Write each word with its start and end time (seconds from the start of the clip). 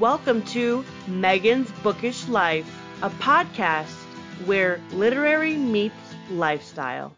Welcome 0.00 0.42
to 0.46 0.84
Megan's 1.06 1.70
Bookish 1.84 2.26
Life, 2.26 2.68
a 3.00 3.10
podcast 3.10 3.94
where 4.44 4.80
literary 4.90 5.56
meets 5.56 5.94
lifestyle. 6.30 7.14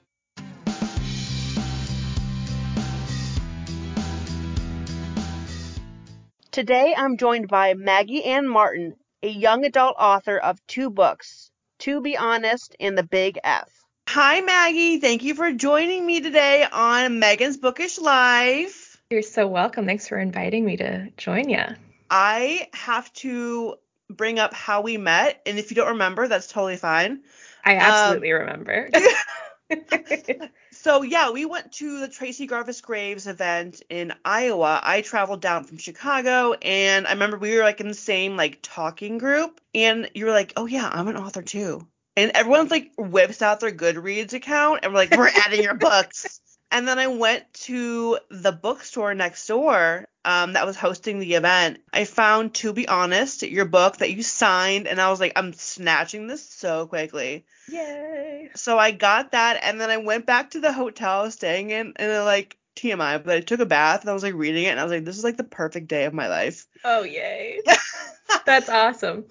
Today 6.51 6.95
I'm 6.95 7.17
joined 7.17 7.49
by 7.49 7.73
Maggie 7.73 8.25
Ann 8.25 8.47
Martin, 8.47 8.97
a 9.23 9.29
young 9.29 9.65
adult 9.65 9.97
author 9.99 10.37
of 10.37 10.59
two 10.67 10.91
books, 10.91 11.51
To 11.79 12.03
Be 12.03 12.15
Honest 12.19 12.77
and 12.79 12.99
The 12.99 13.05
Big 13.05 13.39
F. 13.43 13.71
Hi, 14.11 14.43
Maggie. 14.43 15.01
Thank 15.01 15.23
you 15.23 15.35
for 15.35 15.51
joining 15.51 16.05
me 16.05 16.21
today 16.21 16.67
on 16.71 17.21
Megan's 17.21 17.57
Bookish 17.57 17.99
Life. 17.99 19.01
You're 19.09 19.23
so 19.23 19.47
welcome. 19.47 19.87
Thanks 19.87 20.09
for 20.09 20.19
inviting 20.19 20.67
me 20.67 20.77
to 20.77 21.09
join 21.17 21.49
you. 21.49 21.65
I 22.11 22.69
have 22.73 23.13
to 23.15 23.77
bring 24.09 24.39
up 24.39 24.55
how 24.55 24.83
we 24.83 24.97
met, 24.97 25.43
and 25.47 25.59
if 25.59 25.71
you 25.71 25.75
don't 25.75 25.89
remember, 25.89 26.29
that's 26.29 26.47
totally 26.47 26.77
fine. 26.77 27.23
I 27.65 27.77
absolutely 27.77 28.33
um, 28.33 28.41
remember. 28.41 28.91
so 30.71 31.03
yeah, 31.03 31.31
we 31.31 31.45
went 31.45 31.73
to 31.73 32.01
the 32.01 32.09
Tracey 32.09 32.47
Garvis 32.47 32.83
Graves 32.83 33.27
event 33.27 33.83
in 33.91 34.13
Iowa. 34.25 34.81
I 34.83 35.01
traveled 35.01 35.41
down 35.41 35.65
from 35.65 35.79
Chicago, 35.79 36.53
and 36.55 37.07
I 37.07 37.13
remember 37.13 37.39
we 37.39 37.57
were 37.57 37.63
like 37.63 37.81
in 37.81 37.89
the 37.89 37.95
same 37.95 38.37
like 38.37 38.61
talking 38.63 39.19
group, 39.19 39.61
and 39.75 40.09
you 40.15 40.27
were 40.27 40.33
like, 40.33 40.53
"Oh 40.57 40.67
yeah, 40.67 40.89
I'm 40.93 41.09
an 41.09 41.17
author 41.17 41.43
too." 41.43 41.87
And 42.17 42.31
everyone's 42.33 42.71
like 42.71 42.93
whips 42.97 43.43
out 43.43 43.61
their 43.61 43.73
Goodreads 43.73 44.33
account, 44.33 44.81
and 44.83 44.93
we're 44.93 44.99
like, 45.01 45.17
"We're 45.17 45.29
adding 45.29 45.63
your 45.63 45.75
books." 45.75 46.41
And 46.71 46.87
then 46.87 46.99
I 46.99 47.07
went 47.07 47.53
to 47.65 48.19
the 48.31 48.53
bookstore 48.53 49.15
next 49.15 49.47
door 49.47 50.07
um, 50.25 50.55
that 50.55 50.67
was 50.67 50.77
hosting 50.77 51.19
the 51.21 51.35
event. 51.35 51.79
I 51.93 52.05
found, 52.05 52.55
to 52.55 52.73
be 52.73 52.89
honest, 52.89 53.43
your 53.43 53.65
book 53.65 53.99
that 53.99 54.11
you 54.11 54.23
signed, 54.23 54.89
and 54.89 55.01
I 55.01 55.11
was 55.11 55.21
like, 55.21 55.33
I'm 55.37 55.53
snatching 55.53 56.27
this 56.27 56.47
so 56.49 56.87
quickly. 56.87 57.47
Yay. 57.71 58.51
So 58.57 58.79
I 58.79 58.91
got 58.91 59.33
that, 59.33 59.61
and 59.63 59.81
then 59.81 59.91
I 59.91 59.99
went 59.99 60.27
back 60.27 60.51
to 60.51 60.61
the 60.61 60.73
hotel 60.73 61.21
I 61.21 61.23
was 61.25 61.35
staying 61.35 61.71
in, 61.71 61.93
and 61.97 62.25
like, 62.25 62.57
TMI, 62.77 63.25
but 63.25 63.37
I 63.37 63.41
took 63.41 63.61
a 63.61 63.67
bath 63.67 64.03
and 64.03 64.11
I 64.11 64.13
was 64.13 64.23
like 64.23 64.35
reading 64.35 64.65
it, 64.65 64.69
and 64.69 64.81
I 64.81 64.83
was 64.83 64.93
like, 64.93 65.05
this 65.05 65.17
is 65.17 65.25
like 65.25 65.37
the 65.37 65.45
perfect 65.45 65.89
day 65.89 66.05
of 66.05 66.13
my 66.13 66.29
life. 66.29 66.67
Oh, 66.85 67.03
yay. 67.03 67.61
That's 68.45 68.69
awesome. 68.69 69.25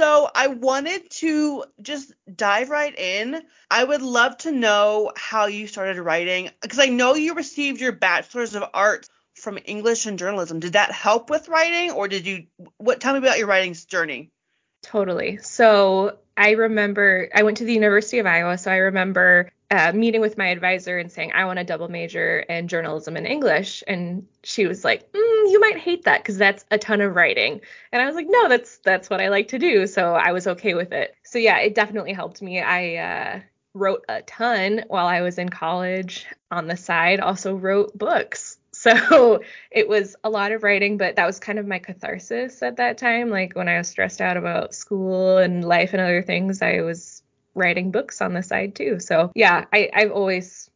So 0.00 0.30
I 0.34 0.46
wanted 0.46 1.10
to 1.10 1.64
just 1.82 2.14
dive 2.34 2.70
right 2.70 2.98
in. 2.98 3.42
I 3.70 3.84
would 3.84 4.00
love 4.00 4.38
to 4.38 4.50
know 4.50 5.12
how 5.14 5.44
you 5.44 5.66
started 5.66 6.00
writing 6.00 6.48
because 6.62 6.78
I 6.78 6.86
know 6.86 7.16
you 7.16 7.34
received 7.34 7.82
your 7.82 7.92
bachelor's 7.92 8.54
of 8.54 8.64
arts 8.72 9.10
from 9.34 9.58
English 9.62 10.06
and 10.06 10.18
journalism. 10.18 10.58
Did 10.58 10.72
that 10.72 10.90
help 10.90 11.28
with 11.28 11.48
writing 11.48 11.90
or 11.90 12.08
did 12.08 12.26
you 12.26 12.46
what 12.78 13.02
tell 13.02 13.12
me 13.12 13.18
about 13.18 13.36
your 13.36 13.46
writing 13.46 13.74
journey? 13.74 14.30
Totally. 14.80 15.36
So 15.42 16.16
I 16.34 16.52
remember 16.52 17.28
I 17.34 17.42
went 17.42 17.58
to 17.58 17.66
the 17.66 17.74
University 17.74 18.20
of 18.20 18.26
Iowa, 18.26 18.56
so 18.56 18.70
I 18.70 18.76
remember 18.76 19.52
uh, 19.70 19.92
meeting 19.94 20.20
with 20.20 20.36
my 20.36 20.48
advisor 20.48 20.98
and 20.98 21.10
saying 21.12 21.32
I 21.32 21.44
want 21.44 21.58
to 21.58 21.64
double 21.64 21.88
major 21.88 22.40
in 22.40 22.68
journalism 22.68 23.16
and 23.16 23.26
English, 23.26 23.84
and 23.86 24.26
she 24.42 24.66
was 24.66 24.84
like, 24.84 25.10
mm, 25.12 25.50
"You 25.50 25.60
might 25.60 25.78
hate 25.78 26.04
that 26.04 26.22
because 26.22 26.38
that's 26.38 26.64
a 26.70 26.78
ton 26.78 27.00
of 27.00 27.14
writing," 27.14 27.60
and 27.92 28.02
I 28.02 28.06
was 28.06 28.16
like, 28.16 28.26
"No, 28.28 28.48
that's 28.48 28.78
that's 28.78 29.08
what 29.08 29.20
I 29.20 29.28
like 29.28 29.48
to 29.48 29.58
do," 29.58 29.86
so 29.86 30.14
I 30.14 30.32
was 30.32 30.46
okay 30.46 30.74
with 30.74 30.92
it. 30.92 31.14
So 31.24 31.38
yeah, 31.38 31.58
it 31.58 31.74
definitely 31.74 32.12
helped 32.12 32.42
me. 32.42 32.60
I 32.60 32.96
uh, 32.96 33.40
wrote 33.74 34.04
a 34.08 34.22
ton 34.22 34.84
while 34.88 35.06
I 35.06 35.20
was 35.20 35.38
in 35.38 35.48
college 35.48 36.26
on 36.50 36.66
the 36.66 36.76
side. 36.76 37.20
Also 37.20 37.54
wrote 37.54 37.96
books. 37.96 38.56
So 38.72 39.42
it 39.70 39.88
was 39.88 40.16
a 40.24 40.30
lot 40.30 40.52
of 40.52 40.62
writing, 40.62 40.96
but 40.96 41.16
that 41.16 41.26
was 41.26 41.38
kind 41.38 41.58
of 41.58 41.66
my 41.66 41.80
catharsis 41.80 42.62
at 42.62 42.76
that 42.76 42.96
time. 42.96 43.28
Like 43.28 43.54
when 43.54 43.68
I 43.68 43.76
was 43.76 43.88
stressed 43.88 44.22
out 44.22 44.38
about 44.38 44.74
school 44.74 45.36
and 45.36 45.62
life 45.62 45.92
and 45.92 46.00
other 46.00 46.22
things, 46.22 46.62
I 46.62 46.80
was 46.80 47.04
writing 47.54 47.90
books 47.90 48.20
on 48.20 48.34
the 48.34 48.42
side 48.42 48.74
too. 48.74 49.00
So 49.00 49.32
yeah, 49.34 49.64
I, 49.72 49.90
I've 49.92 50.12
always 50.12 50.70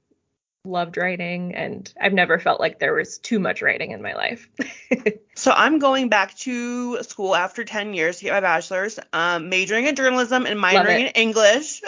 loved 0.64 0.96
writing 0.96 1.54
and 1.54 1.92
I've 2.00 2.12
never 2.12 2.38
felt 2.38 2.60
like 2.60 2.78
there 2.78 2.94
was 2.94 3.18
too 3.18 3.38
much 3.38 3.60
writing 3.62 3.90
in 3.90 4.02
my 4.02 4.14
life. 4.14 4.48
so 5.34 5.52
I'm 5.52 5.78
going 5.78 6.08
back 6.08 6.34
to 6.38 7.02
school 7.02 7.36
after 7.36 7.64
10 7.64 7.94
years 7.94 8.18
to 8.18 8.24
get 8.24 8.32
my 8.32 8.40
bachelor's, 8.40 8.98
um, 9.12 9.48
majoring 9.48 9.86
in 9.86 9.94
journalism 9.94 10.46
and 10.46 10.58
minoring 10.58 11.00
in 11.00 11.06
English. 11.08 11.82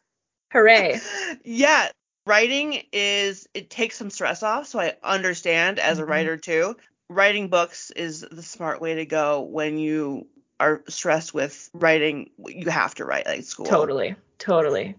Hooray. 0.52 1.00
yeah. 1.44 1.88
Writing 2.26 2.82
is, 2.92 3.48
it 3.52 3.68
takes 3.68 3.96
some 3.96 4.10
stress 4.10 4.42
off. 4.42 4.66
So 4.66 4.80
I 4.80 4.96
understand 5.02 5.78
as 5.78 5.98
a 5.98 6.02
mm-hmm. 6.02 6.10
writer 6.10 6.36
too. 6.36 6.76
Writing 7.10 7.48
books 7.48 7.90
is 7.90 8.24
the 8.30 8.42
smart 8.42 8.80
way 8.80 8.94
to 8.94 9.04
go 9.04 9.42
when 9.42 9.76
you 9.76 10.26
are 10.58 10.82
stressed 10.88 11.34
with 11.34 11.68
writing. 11.74 12.30
You 12.46 12.70
have 12.70 12.94
to 12.94 13.04
write 13.04 13.26
like 13.26 13.42
school. 13.42 13.66
Totally. 13.66 14.14
Totally. 14.42 14.96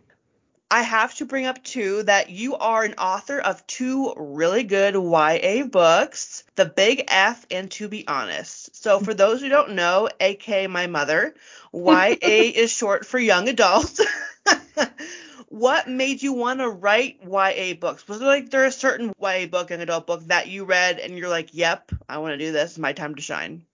I 0.72 0.84
have 0.84 1.16
to 1.16 1.26
bring 1.26 1.46
up 1.46 1.62
too 1.66 2.04
that 2.04 2.30
you 2.30 2.56
are 2.56 2.86
an 2.86 2.94
author 2.94 3.38
of 3.42 3.68
two 3.68 4.14
really 4.16 4.64
good 4.64 4.94
YA 4.94 5.66
books, 5.66 6.46
The 6.56 6.64
Big 6.64 7.04
F 7.10 7.46
and 7.52 7.70
To 7.72 7.90
Be 7.90 8.08
Honest. 8.08 8.74
So 8.82 9.02
for 9.02 9.14
those 9.14 9.42
who 9.42 9.50
don't 9.50 9.74
know, 9.74 10.08
aka 10.22 10.68
my 10.68 10.88
mother, 10.88 11.36
YA 11.74 12.16
is 12.22 12.72
short 12.72 13.06
for 13.06 13.20
young 13.20 13.50
adult. 13.50 14.00
what 15.50 15.90
made 15.90 16.24
you 16.24 16.32
want 16.32 16.62
to 16.62 16.70
write 16.70 17.20
YA 17.22 17.74
books? 17.74 18.08
Was 18.08 18.20
there 18.20 18.30
like 18.30 18.50
there 18.50 18.64
a 18.64 18.72
certain 18.72 19.12
YA 19.22 19.48
book, 19.48 19.72
an 19.72 19.82
adult 19.82 20.08
book 20.08 20.24
that 20.28 20.48
you 20.48 20.64
read 20.64 21.00
and 21.00 21.18
you're 21.18 21.28
like, 21.28 21.50
"Yep, 21.52 21.92
I 22.08 22.20
want 22.20 22.32
to 22.32 22.38
do 22.38 22.54
this. 22.54 22.72
It's 22.72 22.80
my 22.80 22.94
time 22.94 23.16
to 23.16 23.22
shine." 23.22 23.66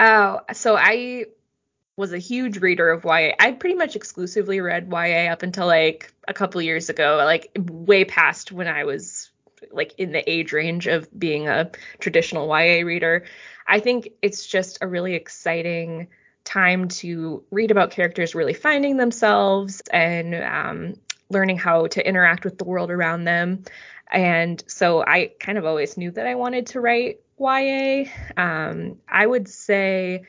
Oh, 0.00 0.40
so 0.54 0.76
I 0.76 1.26
was 1.96 2.12
a 2.12 2.18
huge 2.18 2.58
reader 2.58 2.90
of 2.90 3.04
YA. 3.04 3.32
I 3.38 3.52
pretty 3.52 3.76
much 3.76 3.94
exclusively 3.96 4.60
read 4.60 4.90
YA 4.90 5.32
up 5.32 5.42
until 5.42 5.66
like 5.66 6.12
a 6.26 6.34
couple 6.34 6.60
years 6.60 6.88
ago, 6.88 7.22
like 7.24 7.50
way 7.56 8.04
past 8.04 8.50
when 8.50 8.66
I 8.66 8.84
was 8.84 9.30
like 9.70 9.94
in 9.98 10.12
the 10.12 10.28
age 10.30 10.52
range 10.52 10.86
of 10.86 11.08
being 11.18 11.48
a 11.48 11.70
traditional 12.00 12.46
YA 12.48 12.84
reader. 12.84 13.24
I 13.66 13.80
think 13.80 14.08
it's 14.22 14.46
just 14.46 14.78
a 14.80 14.88
really 14.88 15.14
exciting 15.14 16.08
time 16.42 16.88
to 16.88 17.42
read 17.50 17.70
about 17.70 17.90
characters 17.90 18.34
really 18.34 18.54
finding 18.54 18.96
themselves 18.96 19.80
and 19.90 20.34
um, 20.34 20.94
learning 21.30 21.56
how 21.56 21.86
to 21.86 22.06
interact 22.06 22.44
with 22.44 22.58
the 22.58 22.64
world 22.64 22.90
around 22.90 23.24
them. 23.24 23.64
And 24.12 24.62
so 24.66 25.02
I 25.02 25.32
kind 25.40 25.58
of 25.58 25.64
always 25.64 25.96
knew 25.96 26.10
that 26.10 26.26
I 26.26 26.34
wanted 26.34 26.66
to 26.68 26.80
write 26.80 27.20
YA. 27.38 28.04
Um, 28.36 28.98
I 29.08 29.26
would 29.26 29.48
say 29.48 30.24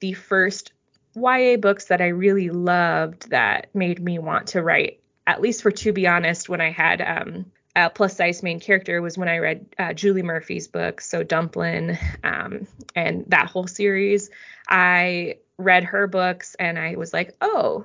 the 0.00 0.14
first 0.14 0.72
YA 1.14 1.56
books 1.56 1.86
that 1.86 2.00
I 2.00 2.08
really 2.08 2.50
loved 2.50 3.30
that 3.30 3.74
made 3.74 4.02
me 4.02 4.18
want 4.18 4.48
to 4.48 4.62
write, 4.62 5.00
at 5.26 5.40
least 5.40 5.62
for 5.62 5.70
To 5.70 5.92
Be 5.92 6.06
Honest, 6.06 6.48
when 6.48 6.60
I 6.60 6.70
had 6.70 7.00
um, 7.00 7.46
a 7.74 7.90
plus 7.90 8.16
size 8.16 8.42
main 8.42 8.60
character 8.60 9.00
was 9.00 9.16
when 9.16 9.28
I 9.28 9.38
read 9.38 9.66
uh, 9.78 9.92
Julie 9.92 10.22
Murphy's 10.22 10.68
books, 10.68 11.08
so 11.08 11.22
Dumplin' 11.22 11.98
um, 12.22 12.66
and 12.94 13.24
that 13.28 13.48
whole 13.48 13.66
series. 13.66 14.30
I 14.68 15.38
read 15.58 15.84
her 15.84 16.06
books 16.06 16.54
and 16.58 16.78
I 16.78 16.96
was 16.96 17.12
like, 17.12 17.34
oh, 17.40 17.84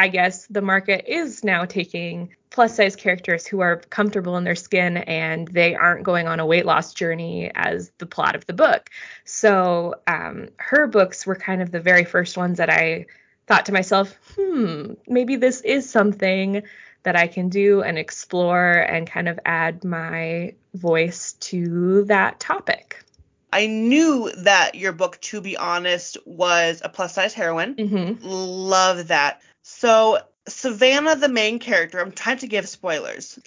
I 0.00 0.08
guess 0.08 0.46
the 0.46 0.62
market 0.62 1.04
is 1.06 1.44
now 1.44 1.66
taking 1.66 2.34
plus 2.48 2.74
size 2.74 2.96
characters 2.96 3.46
who 3.46 3.60
are 3.60 3.76
comfortable 3.90 4.38
in 4.38 4.44
their 4.44 4.54
skin 4.54 4.96
and 4.96 5.46
they 5.48 5.74
aren't 5.74 6.04
going 6.04 6.26
on 6.26 6.40
a 6.40 6.46
weight 6.46 6.64
loss 6.64 6.94
journey 6.94 7.50
as 7.54 7.92
the 7.98 8.06
plot 8.06 8.34
of 8.34 8.46
the 8.46 8.54
book. 8.54 8.88
So 9.26 9.96
um, 10.06 10.48
her 10.56 10.86
books 10.86 11.26
were 11.26 11.36
kind 11.36 11.60
of 11.60 11.70
the 11.70 11.80
very 11.80 12.06
first 12.06 12.38
ones 12.38 12.56
that 12.56 12.70
I 12.70 13.04
thought 13.46 13.66
to 13.66 13.72
myself, 13.72 14.18
hmm, 14.36 14.94
maybe 15.06 15.36
this 15.36 15.60
is 15.60 15.90
something 15.90 16.62
that 17.02 17.14
I 17.14 17.26
can 17.26 17.50
do 17.50 17.82
and 17.82 17.98
explore 17.98 18.72
and 18.72 19.06
kind 19.06 19.28
of 19.28 19.38
add 19.44 19.84
my 19.84 20.54
voice 20.72 21.34
to 21.40 22.04
that 22.04 22.40
topic. 22.40 23.04
I 23.52 23.66
knew 23.66 24.32
that 24.44 24.76
your 24.76 24.92
book, 24.92 25.20
to 25.22 25.42
be 25.42 25.58
honest, 25.58 26.16
was 26.24 26.80
a 26.82 26.88
plus 26.88 27.14
size 27.14 27.34
heroine. 27.34 27.74
Mm-hmm. 27.74 28.24
Love 28.24 29.08
that. 29.08 29.42
So, 29.72 30.18
Savannah, 30.46 31.16
the 31.16 31.28
main 31.28 31.58
character, 31.58 32.00
I'm 32.00 32.12
trying 32.12 32.38
to 32.38 32.48
give 32.48 32.68
spoilers. 32.68 33.38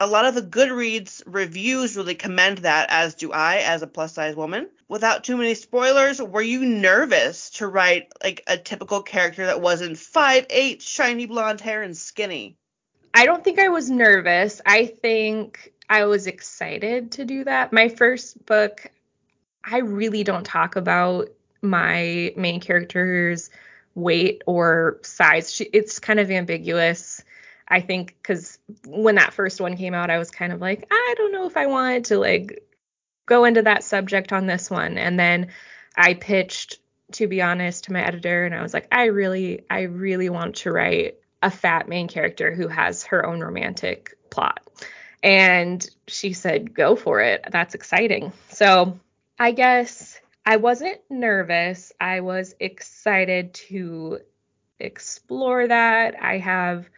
A 0.00 0.06
lot 0.06 0.24
of 0.24 0.34
the 0.34 0.42
Goodreads 0.42 1.22
reviews 1.26 1.96
really 1.96 2.16
commend 2.16 2.58
that, 2.58 2.88
as 2.90 3.14
do 3.14 3.30
I, 3.30 3.58
as 3.58 3.82
a 3.82 3.86
plus 3.86 4.14
size 4.14 4.34
woman. 4.34 4.68
Without 4.88 5.22
too 5.22 5.36
many 5.36 5.54
spoilers, 5.54 6.20
were 6.20 6.42
you 6.42 6.64
nervous 6.64 7.50
to 7.50 7.68
write 7.68 8.10
like 8.24 8.42
a 8.48 8.56
typical 8.56 9.02
character 9.02 9.46
that 9.46 9.60
wasn't 9.60 9.98
five 9.98 10.46
eight, 10.50 10.82
shiny 10.82 11.26
blonde 11.26 11.60
hair, 11.60 11.82
and 11.82 11.96
skinny? 11.96 12.56
I 13.14 13.26
don't 13.26 13.44
think 13.44 13.60
I 13.60 13.68
was 13.68 13.90
nervous. 13.90 14.60
I 14.66 14.86
think 14.86 15.72
I 15.88 16.06
was 16.06 16.26
excited 16.26 17.12
to 17.12 17.24
do 17.24 17.44
that. 17.44 17.72
My 17.72 17.90
first 17.90 18.44
book, 18.44 18.90
I 19.62 19.78
really 19.78 20.24
don't 20.24 20.44
talk 20.44 20.74
about 20.74 21.28
my 21.62 22.32
main 22.36 22.60
character's 22.60 23.50
weight 24.00 24.42
or 24.46 24.98
size. 25.02 25.52
She, 25.52 25.64
it's 25.64 25.98
kind 25.98 26.20
of 26.20 26.30
ambiguous. 26.30 27.22
I 27.68 27.80
think 27.80 28.16
because 28.20 28.58
when 28.86 29.14
that 29.14 29.32
first 29.32 29.60
one 29.60 29.76
came 29.76 29.94
out, 29.94 30.10
I 30.10 30.18
was 30.18 30.30
kind 30.30 30.52
of 30.52 30.60
like, 30.60 30.86
I 30.90 31.14
don't 31.16 31.32
know 31.32 31.46
if 31.46 31.56
I 31.56 31.66
wanted 31.66 32.06
to 32.06 32.18
like 32.18 32.66
go 33.26 33.44
into 33.44 33.62
that 33.62 33.84
subject 33.84 34.32
on 34.32 34.46
this 34.46 34.68
one. 34.70 34.98
And 34.98 35.18
then 35.18 35.48
I 35.96 36.14
pitched 36.14 36.78
to 37.12 37.26
be 37.26 37.42
honest 37.42 37.84
to 37.84 37.92
my 37.92 38.04
editor 38.04 38.44
and 38.44 38.54
I 38.54 38.62
was 38.62 38.74
like, 38.74 38.88
I 38.92 39.06
really, 39.06 39.64
I 39.68 39.82
really 39.82 40.28
want 40.28 40.56
to 40.56 40.72
write 40.72 41.16
a 41.42 41.50
fat 41.50 41.88
main 41.88 42.08
character 42.08 42.54
who 42.54 42.68
has 42.68 43.04
her 43.04 43.24
own 43.26 43.40
romantic 43.40 44.16
plot. 44.30 44.60
And 45.22 45.86
she 46.06 46.32
said, 46.32 46.74
Go 46.74 46.96
for 46.96 47.20
it. 47.20 47.44
That's 47.50 47.74
exciting. 47.74 48.32
So 48.48 48.98
I 49.38 49.52
guess 49.52 50.18
I 50.44 50.56
wasn't 50.56 51.00
nervous. 51.08 51.92
I 52.00 52.20
was 52.20 52.54
excited 52.58 53.54
to 53.68 54.20
explore 54.78 55.68
that. 55.68 56.16
I 56.20 56.38
have, 56.38 56.88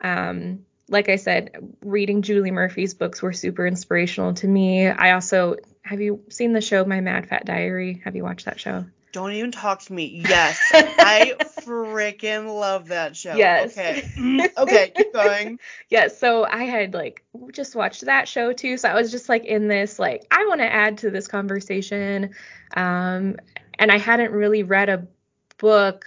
um, 0.00 0.64
like 0.88 1.08
I 1.08 1.16
said, 1.16 1.74
reading 1.82 2.22
Julie 2.22 2.52
Murphy's 2.52 2.94
books 2.94 3.20
were 3.20 3.32
super 3.32 3.66
inspirational 3.66 4.34
to 4.34 4.46
me. 4.46 4.86
I 4.86 5.12
also 5.12 5.56
have 5.82 6.00
you 6.00 6.24
seen 6.30 6.52
the 6.52 6.60
show 6.60 6.84
My 6.84 7.00
Mad 7.00 7.28
Fat 7.28 7.44
Diary? 7.44 8.02
Have 8.04 8.16
you 8.16 8.24
watched 8.24 8.46
that 8.46 8.60
show? 8.60 8.86
Don't 9.16 9.32
even 9.32 9.50
talk 9.50 9.80
to 9.80 9.94
me. 9.94 10.22
Yes, 10.28 10.60
I 10.74 11.32
freaking 11.62 12.54
love 12.54 12.88
that 12.88 13.16
show. 13.16 13.34
Yes. 13.34 13.70
Okay. 13.70 14.50
okay, 14.58 14.92
keep 14.94 15.10
going. 15.10 15.58
Yes. 15.88 16.18
So 16.18 16.44
I 16.44 16.64
had 16.64 16.92
like 16.92 17.24
just 17.50 17.74
watched 17.74 18.04
that 18.04 18.28
show 18.28 18.52
too. 18.52 18.76
So 18.76 18.90
I 18.90 18.94
was 18.94 19.10
just 19.10 19.30
like 19.30 19.46
in 19.46 19.68
this 19.68 19.98
like 19.98 20.26
I 20.30 20.44
want 20.44 20.60
to 20.60 20.70
add 20.70 20.98
to 20.98 21.08
this 21.08 21.28
conversation. 21.28 22.34
Um, 22.76 23.36
and 23.78 23.90
I 23.90 23.96
hadn't 23.96 24.32
really 24.32 24.64
read 24.64 24.90
a 24.90 25.06
book 25.56 26.04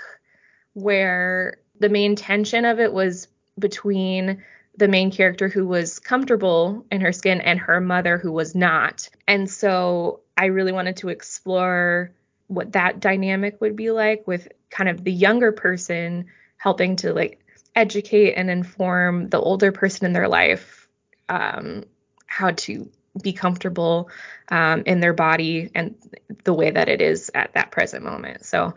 where 0.73 1.57
the 1.79 1.89
main 1.89 2.15
tension 2.15 2.63
of 2.63 2.79
it 2.79 2.93
was 2.93 3.27
between 3.57 4.43
the 4.77 4.87
main 4.87 5.09
character 5.09 5.47
who 5.49 5.65
was 5.65 5.97
comfortable 5.97 6.85
in 6.91 7.01
her 7.01 7.11
skin 7.11 7.41
and 7.41 7.57
her 7.57 7.81
mother 7.81 8.19
who 8.19 8.31
was 8.31 8.53
not. 8.53 9.09
And 9.27 9.49
so 9.49 10.19
I 10.37 10.45
really 10.45 10.73
wanted 10.73 10.97
to 10.97 11.09
explore 11.09 12.11
what 12.49 12.73
that 12.73 12.99
dynamic 12.99 13.61
would 13.61 13.75
be 13.75 13.91
like 13.91 14.27
with 14.27 14.47
kind 14.69 14.89
of 14.89 15.03
the 15.03 15.11
younger 15.11 15.51
person 15.51 16.25
helping 16.57 16.95
to 16.97 17.13
like 17.13 17.39
educate 17.75 18.33
and 18.33 18.49
inform 18.49 19.29
the 19.29 19.39
older 19.39 19.71
person 19.71 20.05
in 20.05 20.13
their 20.13 20.27
life 20.27 20.87
um, 21.29 21.83
how 22.25 22.51
to 22.51 22.89
be 23.21 23.33
comfortable 23.33 24.09
um, 24.49 24.83
in 24.85 24.99
their 24.99 25.13
body 25.13 25.69
and 25.75 25.95
the 26.43 26.53
way 26.53 26.71
that 26.71 26.89
it 26.89 27.01
is 27.01 27.31
at 27.35 27.53
that 27.53 27.71
present 27.71 28.03
moment. 28.03 28.45
So 28.45 28.73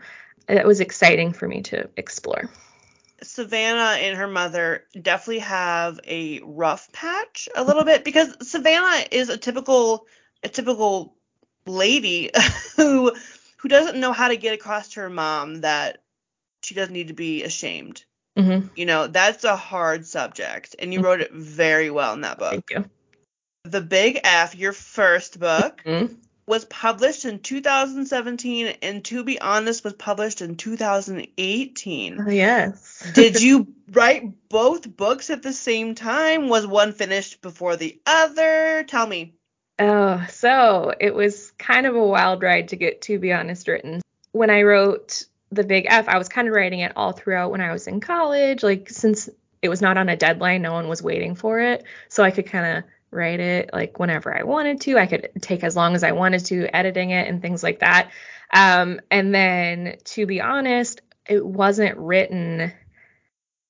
it 0.47 0.65
was 0.65 0.79
exciting 0.79 1.33
for 1.33 1.47
me 1.47 1.61
to 1.63 1.89
explore. 1.97 2.49
Savannah 3.21 3.97
and 3.99 4.17
her 4.17 4.27
mother 4.27 4.83
definitely 5.01 5.39
have 5.39 5.99
a 6.05 6.41
rough 6.43 6.91
patch 6.91 7.47
a 7.55 7.63
little 7.63 7.85
bit 7.85 8.03
because 8.03 8.35
Savannah 8.47 9.05
is 9.11 9.29
a 9.29 9.37
typical 9.37 10.05
a 10.43 10.49
typical 10.49 11.15
lady 11.65 12.31
who 12.75 13.13
who 13.63 13.69
doesn't 13.69 13.99
know 13.99 14.11
how 14.11 14.27
to 14.27 14.35
get 14.37 14.53
across 14.53 14.89
to 14.89 14.99
her 14.99 15.09
mom 15.09 15.61
that 15.61 16.03
she 16.63 16.75
doesn't 16.75 16.93
need 16.93 17.07
to 17.07 17.13
be 17.13 17.43
ashamed. 17.43 18.03
Mm-hmm. 18.37 18.67
You 18.75 18.85
know, 18.85 19.07
that's 19.07 19.45
a 19.45 19.55
hard 19.55 20.05
subject, 20.05 20.75
and 20.79 20.93
you 20.93 21.01
wrote 21.01 21.21
it 21.21 21.31
very 21.31 21.89
well 21.89 22.13
in 22.13 22.21
that 22.21 22.37
book. 22.37 22.51
Thank 22.51 22.71
you. 22.71 22.85
The 23.63 23.81
Big 23.81 24.19
F, 24.23 24.55
your 24.55 24.73
first 24.73 25.39
book, 25.39 25.81
Mm-hmm. 25.85 26.15
was 26.45 26.65
published 26.65 27.23
in 27.23 27.39
2017, 27.39 28.75
and 28.81 29.05
to 29.05 29.23
be 29.23 29.39
honest, 29.39 29.85
was 29.85 29.93
published 29.93 30.41
in 30.41 30.57
2018. 30.57 32.19
Oh, 32.19 32.29
yes. 32.29 33.11
Did 33.13 33.41
you 33.41 33.73
write 33.89 34.49
both 34.49 34.93
books 34.93 35.29
at 35.29 35.41
the 35.41 35.53
same 35.53 35.95
time? 35.95 36.49
Was 36.49 36.67
one 36.67 36.91
finished 36.91 37.41
before 37.41 37.77
the 37.77 37.97
other? 38.05 38.83
Tell 38.83 39.07
me. 39.07 39.35
Oh, 39.79 40.25
so 40.29 40.93
it 40.99 41.15
was 41.15 41.51
kind 41.57 41.85
of 41.85 41.95
a 41.95 42.05
wild 42.05 42.43
ride 42.43 42.69
to 42.69 42.75
get 42.75 43.01
to 43.03 43.19
be 43.19 43.33
honest 43.33 43.67
written. 43.67 44.01
When 44.31 44.49
I 44.49 44.63
wrote 44.63 45.25
The 45.51 45.63
Big 45.63 45.87
F, 45.89 46.07
I 46.07 46.17
was 46.17 46.29
kind 46.29 46.47
of 46.47 46.53
writing 46.53 46.79
it 46.79 46.93
all 46.95 47.11
throughout 47.11 47.51
when 47.51 47.61
I 47.61 47.71
was 47.71 47.87
in 47.87 47.99
college. 47.99 48.63
Like 48.63 48.89
since 48.89 49.29
it 49.61 49.69
was 49.69 49.81
not 49.81 49.97
on 49.97 50.09
a 50.09 50.15
deadline, 50.15 50.61
no 50.61 50.73
one 50.73 50.87
was 50.87 51.01
waiting 51.01 51.35
for 51.35 51.59
it. 51.59 51.83
So 52.09 52.23
I 52.23 52.31
could 52.31 52.45
kind 52.45 52.77
of 52.77 52.83
write 53.09 53.39
it 53.39 53.69
like 53.73 53.99
whenever 53.99 54.35
I 54.35 54.43
wanted 54.43 54.81
to. 54.81 54.97
I 54.97 55.07
could 55.07 55.29
take 55.41 55.63
as 55.63 55.75
long 55.75 55.95
as 55.95 56.03
I 56.03 56.11
wanted 56.11 56.45
to 56.45 56.75
editing 56.75 57.11
it 57.11 57.27
and 57.27 57.41
things 57.41 57.63
like 57.63 57.79
that. 57.79 58.11
Um, 58.53 58.99
and 59.09 59.33
then 59.33 59.97
to 60.05 60.25
be 60.25 60.41
honest, 60.41 61.01
it 61.27 61.45
wasn't 61.45 61.97
written 61.97 62.71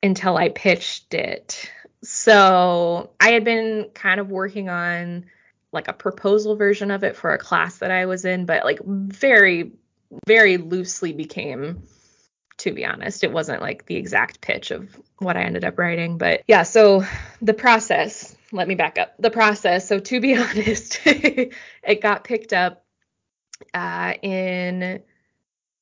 until 0.02 0.36
I 0.36 0.50
pitched 0.50 1.14
it. 1.14 1.70
So 2.04 3.12
I 3.20 3.30
had 3.30 3.46
been 3.46 3.90
kind 3.94 4.20
of 4.20 4.30
working 4.30 4.68
on 4.68 5.26
like 5.74 5.88
a 5.88 5.94
proposal 5.94 6.56
version 6.56 6.92
of 6.92 7.04
it 7.04 7.16
for 7.16 7.34
a 7.34 7.38
class 7.38 7.80
that 7.80 7.92
I 7.92 8.06
was 8.06 8.26
in, 8.26 8.46
but 8.46 8.64
like 8.64 8.80
very, 8.86 9.72
very 10.28 10.58
loosely 10.58 11.14
became, 11.14 11.84
to 12.58 12.72
be 12.72 12.86
honest, 12.86 13.24
it 13.24 13.32
wasn't 13.32 13.62
like 13.62 13.86
the 13.88 13.96
exact 13.96 14.40
pitch 14.40 14.72
of 14.72 14.98
what 15.18 15.36
I 15.36 15.42
ended 15.44 15.66
up 15.66 15.78
writing. 15.80 16.18
But 16.18 16.44
yeah, 16.48 16.64
so 16.64 17.04
the 17.42 17.54
process, 17.54 18.36
let 18.52 18.68
me 18.68 18.76
back 18.76 19.00
up. 19.00 19.16
The 19.18 19.32
process, 19.32 19.88
so 19.88 20.00
to 20.00 20.22
be 20.22 20.36
honest, 20.38 21.02
it 21.06 22.02
got 22.02 22.24
picked 22.24 22.54
up 22.54 22.86
uh, 23.74 24.14
in 24.22 25.02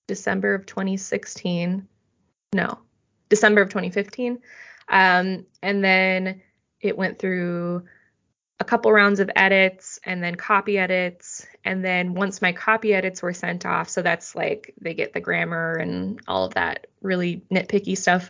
December 0.07 0.55
of 0.55 0.65
2016. 0.65 1.87
No, 2.53 2.79
December 3.29 3.61
of 3.61 3.69
2015. 3.69 4.39
Um, 4.89 5.45
and 5.61 5.83
then 5.83 6.41
it 6.81 6.97
went 6.97 7.19
through 7.19 7.83
a 8.61 8.63
couple 8.63 8.93
rounds 8.93 9.19
of 9.19 9.31
edits 9.35 9.99
and 10.03 10.23
then 10.23 10.35
copy 10.35 10.77
edits. 10.77 11.47
And 11.65 11.83
then 11.83 12.13
once 12.13 12.43
my 12.43 12.53
copy 12.53 12.93
edits 12.93 13.23
were 13.23 13.33
sent 13.33 13.65
off, 13.65 13.89
so 13.89 14.03
that's 14.03 14.35
like 14.35 14.75
they 14.79 14.93
get 14.93 15.13
the 15.13 15.19
grammar 15.19 15.73
and 15.73 16.21
all 16.27 16.45
of 16.45 16.53
that 16.53 16.85
really 17.01 17.41
nitpicky 17.51 17.97
stuff 17.97 18.29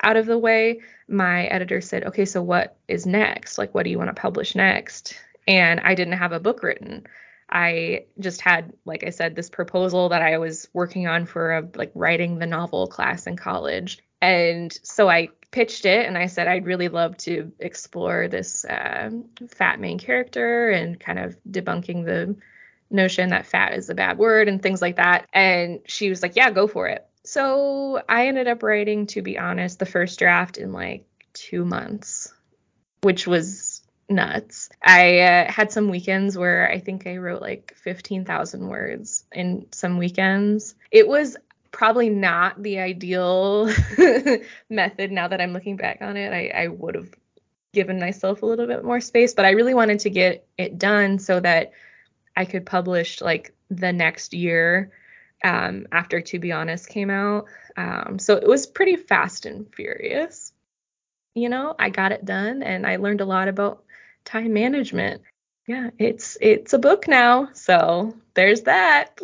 out 0.00 0.16
of 0.16 0.26
the 0.26 0.38
way, 0.38 0.82
my 1.08 1.46
editor 1.46 1.80
said, 1.80 2.04
okay, 2.04 2.24
so 2.24 2.40
what 2.40 2.76
is 2.86 3.06
next? 3.06 3.58
Like, 3.58 3.74
what 3.74 3.82
do 3.82 3.90
you 3.90 3.98
want 3.98 4.14
to 4.14 4.20
publish 4.20 4.54
next? 4.54 5.16
And 5.48 5.80
I 5.80 5.96
didn't 5.96 6.18
have 6.18 6.30
a 6.30 6.38
book 6.38 6.62
written. 6.62 7.04
I 7.50 8.04
just 8.20 8.40
had, 8.40 8.72
like 8.84 9.02
I 9.04 9.10
said, 9.10 9.34
this 9.34 9.50
proposal 9.50 10.10
that 10.10 10.22
I 10.22 10.38
was 10.38 10.68
working 10.72 11.08
on 11.08 11.26
for 11.26 11.56
a 11.58 11.68
like 11.74 11.90
writing 11.96 12.38
the 12.38 12.46
novel 12.46 12.86
class 12.86 13.26
in 13.26 13.36
college. 13.36 13.98
And 14.22 14.72
so 14.84 15.10
I 15.10 15.28
pitched 15.50 15.84
it 15.84 16.06
and 16.06 16.16
I 16.16 16.26
said 16.26 16.48
I'd 16.48 16.64
really 16.64 16.88
love 16.88 17.16
to 17.18 17.52
explore 17.58 18.28
this 18.28 18.64
uh, 18.64 19.10
fat 19.48 19.80
main 19.80 19.98
character 19.98 20.70
and 20.70 20.98
kind 20.98 21.18
of 21.18 21.36
debunking 21.50 22.06
the 22.06 22.36
notion 22.88 23.30
that 23.30 23.46
fat 23.46 23.74
is 23.74 23.90
a 23.90 23.94
bad 23.94 24.18
word 24.18 24.48
and 24.48 24.62
things 24.62 24.80
like 24.80 24.96
that. 24.96 25.26
And 25.32 25.80
she 25.86 26.08
was 26.08 26.22
like, 26.22 26.36
yeah, 26.36 26.50
go 26.50 26.68
for 26.68 26.86
it. 26.88 27.04
So 27.24 28.00
I 28.08 28.28
ended 28.28 28.48
up 28.48 28.62
writing, 28.62 29.06
to 29.08 29.22
be 29.22 29.38
honest, 29.38 29.78
the 29.78 29.86
first 29.86 30.18
draft 30.18 30.56
in 30.56 30.72
like 30.72 31.04
two 31.32 31.64
months, 31.64 32.32
which 33.02 33.26
was 33.26 33.82
nuts. 34.08 34.68
I 34.82 35.20
uh, 35.20 35.52
had 35.52 35.72
some 35.72 35.88
weekends 35.88 36.38
where 36.38 36.70
I 36.70 36.78
think 36.78 37.06
I 37.06 37.16
wrote 37.16 37.42
like 37.42 37.74
15,000 37.76 38.68
words 38.68 39.24
in 39.32 39.66
some 39.72 39.98
weekends. 39.98 40.74
It 40.90 41.08
was 41.08 41.36
probably 41.72 42.10
not 42.10 42.62
the 42.62 42.78
ideal 42.78 43.72
method 44.70 45.10
now 45.10 45.28
that 45.28 45.40
I'm 45.40 45.52
looking 45.52 45.76
back 45.76 45.98
on 46.02 46.16
it. 46.16 46.32
I, 46.32 46.64
I 46.64 46.68
would 46.68 46.94
have 46.94 47.08
given 47.72 47.98
myself 47.98 48.42
a 48.42 48.46
little 48.46 48.66
bit 48.66 48.84
more 48.84 49.00
space, 49.00 49.34
but 49.34 49.46
I 49.46 49.50
really 49.50 49.74
wanted 49.74 50.00
to 50.00 50.10
get 50.10 50.46
it 50.58 50.78
done 50.78 51.18
so 51.18 51.40
that 51.40 51.72
I 52.36 52.44
could 52.44 52.66
publish 52.66 53.20
like 53.20 53.54
the 53.70 53.92
next 53.92 54.34
year 54.34 54.92
um, 55.42 55.86
after 55.90 56.20
To 56.20 56.38
Be 56.38 56.52
Honest 56.52 56.88
came 56.88 57.10
out. 57.10 57.46
Um, 57.76 58.18
so 58.18 58.36
it 58.36 58.46
was 58.46 58.66
pretty 58.66 58.96
fast 58.96 59.46
and 59.46 59.74
furious. 59.74 60.52
You 61.34 61.48
know, 61.48 61.74
I 61.78 61.88
got 61.88 62.12
it 62.12 62.24
done 62.24 62.62
and 62.62 62.86
I 62.86 62.96
learned 62.96 63.22
a 63.22 63.26
lot 63.26 63.48
about 63.48 63.82
time 64.24 64.52
management. 64.52 65.22
Yeah, 65.66 65.90
it's 65.98 66.36
it's 66.40 66.72
a 66.72 66.78
book 66.78 67.06
now, 67.08 67.50
so 67.54 68.14
there's 68.34 68.62
that. 68.62 69.18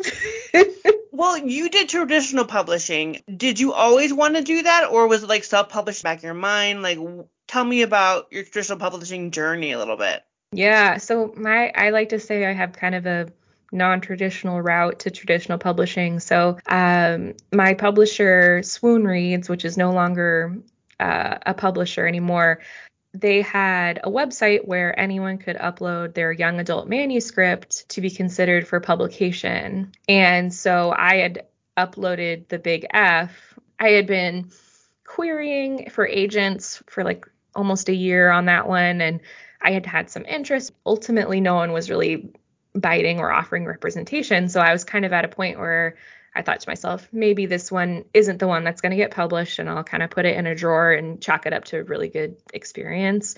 Well, 1.19 1.37
you 1.37 1.67
did 1.67 1.89
traditional 1.89 2.45
publishing. 2.45 3.21
Did 3.35 3.59
you 3.59 3.73
always 3.73 4.13
want 4.13 4.37
to 4.37 4.41
do 4.41 4.63
that, 4.63 4.87
or 4.89 5.05
was 5.05 5.21
it 5.21 5.27
like 5.27 5.43
self-published 5.43 6.01
back 6.01 6.23
in 6.23 6.27
your 6.27 6.33
mind? 6.33 6.81
Like, 6.81 6.97
tell 7.45 7.65
me 7.65 7.81
about 7.81 8.27
your 8.31 8.43
traditional 8.43 8.79
publishing 8.79 9.31
journey 9.31 9.73
a 9.73 9.77
little 9.77 9.97
bit. 9.97 10.23
Yeah, 10.53 10.95
so 10.95 11.33
my 11.35 11.73
I 11.75 11.89
like 11.89 12.07
to 12.09 12.21
say 12.21 12.45
I 12.45 12.53
have 12.53 12.71
kind 12.71 12.95
of 12.95 13.05
a 13.05 13.27
non-traditional 13.73 14.61
route 14.61 14.99
to 14.99 15.11
traditional 15.11 15.57
publishing. 15.57 16.21
So 16.21 16.57
um, 16.67 17.33
my 17.51 17.73
publisher 17.73 18.63
Swoon 18.63 19.03
Reads, 19.03 19.49
which 19.49 19.65
is 19.65 19.75
no 19.75 19.91
longer 19.91 20.55
uh, 21.01 21.37
a 21.45 21.53
publisher 21.53 22.07
anymore, 22.07 22.61
they 23.13 23.41
had 23.41 23.99
a 24.03 24.09
website 24.09 24.65
where 24.65 24.97
anyone 24.99 25.37
could 25.37 25.57
upload 25.57 26.13
their 26.13 26.31
young 26.31 26.59
adult 26.59 26.87
manuscript 26.87 27.89
to 27.89 28.01
be 28.01 28.11
considered 28.11 28.67
for 28.67 28.79
publication. 28.79 29.91
And 30.07 30.53
so 30.53 30.93
I 30.95 31.17
had 31.17 31.45
uploaded 31.77 32.47
the 32.49 32.59
Big 32.59 32.85
F. 32.93 33.31
I 33.79 33.89
had 33.89 34.05
been 34.05 34.51
querying 35.05 35.89
for 35.89 36.05
agents 36.05 36.83
for 36.87 37.03
like 37.03 37.25
almost 37.55 37.89
a 37.89 37.95
year 37.95 38.29
on 38.29 38.45
that 38.45 38.67
one 38.67 39.01
and 39.01 39.21
I 39.61 39.71
had 39.71 39.85
had 39.85 40.09
some 40.09 40.25
interest. 40.25 40.71
Ultimately, 40.85 41.41
no 41.41 41.55
one 41.55 41.71
was 41.71 41.89
really 41.89 42.31
biting 42.75 43.19
or 43.19 43.31
offering 43.31 43.65
representation. 43.65 44.47
So 44.49 44.61
I 44.61 44.71
was 44.71 44.83
kind 44.83 45.03
of 45.03 45.13
at 45.13 45.25
a 45.25 45.29
point 45.29 45.59
where 45.59 45.97
I 46.35 46.41
thought 46.41 46.59
to 46.61 46.69
myself, 46.69 47.07
maybe 47.11 47.45
this 47.45 47.71
one 47.71 48.05
isn't 48.13 48.37
the 48.37 48.47
one 48.47 48.63
that's 48.63 48.81
going 48.81 48.91
to 48.91 48.97
get 48.97 49.11
published, 49.11 49.59
and 49.59 49.69
I'll 49.69 49.83
kind 49.83 50.03
of 50.03 50.09
put 50.09 50.25
it 50.25 50.37
in 50.37 50.45
a 50.45 50.55
drawer 50.55 50.91
and 50.91 51.21
chalk 51.21 51.45
it 51.45 51.53
up 51.53 51.65
to 51.65 51.79
a 51.79 51.83
really 51.83 52.09
good 52.09 52.37
experience. 52.53 53.35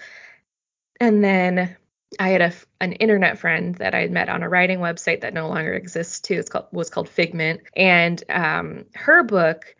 And 0.99 1.23
then 1.23 1.75
I 2.19 2.29
had 2.29 2.41
a, 2.41 2.53
an 2.81 2.93
internet 2.93 3.39
friend 3.39 3.75
that 3.75 3.95
I 3.95 4.01
had 4.01 4.11
met 4.11 4.29
on 4.29 4.43
a 4.43 4.49
writing 4.49 4.79
website 4.79 5.21
that 5.21 5.33
no 5.33 5.47
longer 5.47 5.73
exists 5.73 6.19
too. 6.19 6.35
It's 6.35 6.49
called 6.49 6.67
was 6.71 6.89
called 6.89 7.09
Figment, 7.09 7.61
and 7.75 8.21
um, 8.29 8.85
her 8.93 9.23
book 9.23 9.75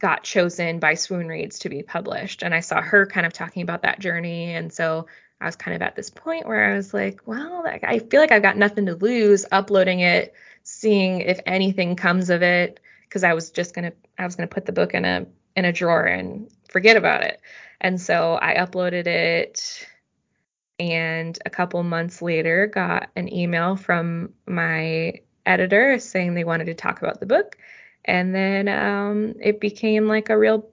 got 0.00 0.24
chosen 0.24 0.78
by 0.78 0.94
Swoon 0.94 1.28
Reads 1.28 1.60
to 1.60 1.68
be 1.68 1.82
published. 1.82 2.42
And 2.42 2.54
I 2.54 2.60
saw 2.60 2.80
her 2.80 3.06
kind 3.06 3.26
of 3.26 3.32
talking 3.32 3.62
about 3.62 3.82
that 3.82 4.00
journey, 4.00 4.54
and 4.54 4.72
so 4.72 5.06
I 5.42 5.46
was 5.46 5.56
kind 5.56 5.74
of 5.74 5.82
at 5.82 5.96
this 5.96 6.08
point 6.08 6.46
where 6.46 6.72
I 6.72 6.76
was 6.76 6.94
like, 6.94 7.26
well, 7.26 7.64
I 7.66 7.98
feel 7.98 8.20
like 8.20 8.32
I've 8.32 8.42
got 8.42 8.56
nothing 8.56 8.86
to 8.86 8.94
lose 8.94 9.44
uploading 9.50 10.00
it, 10.00 10.34
seeing 10.62 11.20
if 11.20 11.40
anything 11.46 11.96
comes 11.96 12.30
of 12.30 12.42
it, 12.42 12.80
because 13.08 13.24
I 13.24 13.34
was 13.34 13.50
just 13.50 13.74
gonna 13.74 13.92
I 14.18 14.24
was 14.24 14.36
gonna 14.36 14.46
put 14.46 14.66
the 14.66 14.72
book 14.72 14.94
in 14.94 15.04
a 15.04 15.26
in 15.56 15.64
a 15.64 15.72
drawer 15.72 16.04
and 16.04 16.48
forget 16.68 16.96
about 16.96 17.22
it. 17.22 17.40
And 17.80 18.00
so 18.00 18.38
I 18.40 18.54
uploaded 18.54 19.06
it 19.06 19.86
and 20.78 21.38
a 21.44 21.50
couple 21.50 21.82
months 21.82 22.22
later 22.22 22.66
got 22.66 23.10
an 23.16 23.32
email 23.32 23.76
from 23.76 24.32
my 24.46 25.14
editor 25.44 25.98
saying 25.98 26.34
they 26.34 26.44
wanted 26.44 26.66
to 26.66 26.74
talk 26.74 27.02
about 27.02 27.20
the 27.20 27.26
book 27.26 27.56
and 28.04 28.34
then 28.34 28.68
um, 28.68 29.34
it 29.40 29.60
became 29.60 30.06
like 30.06 30.30
a 30.30 30.38
real 30.38 30.68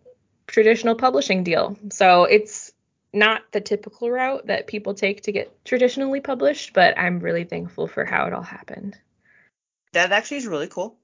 traditional 0.47 0.95
publishing 0.95 1.43
deal 1.43 1.77
so 1.91 2.23
it's 2.23 2.68
not 3.13 3.41
the 3.51 3.61
typical 3.61 4.09
route 4.09 4.47
that 4.47 4.67
people 4.67 4.93
take 4.93 5.21
to 5.21 5.31
get 5.31 5.65
traditionally 5.65 6.21
published 6.21 6.73
but 6.73 6.97
i'm 6.97 7.19
really 7.19 7.43
thankful 7.43 7.87
for 7.87 8.05
how 8.05 8.25
it 8.25 8.33
all 8.33 8.41
happened 8.41 8.97
that 9.93 10.11
actually 10.11 10.37
is 10.37 10.47
really 10.47 10.67
cool 10.67 10.97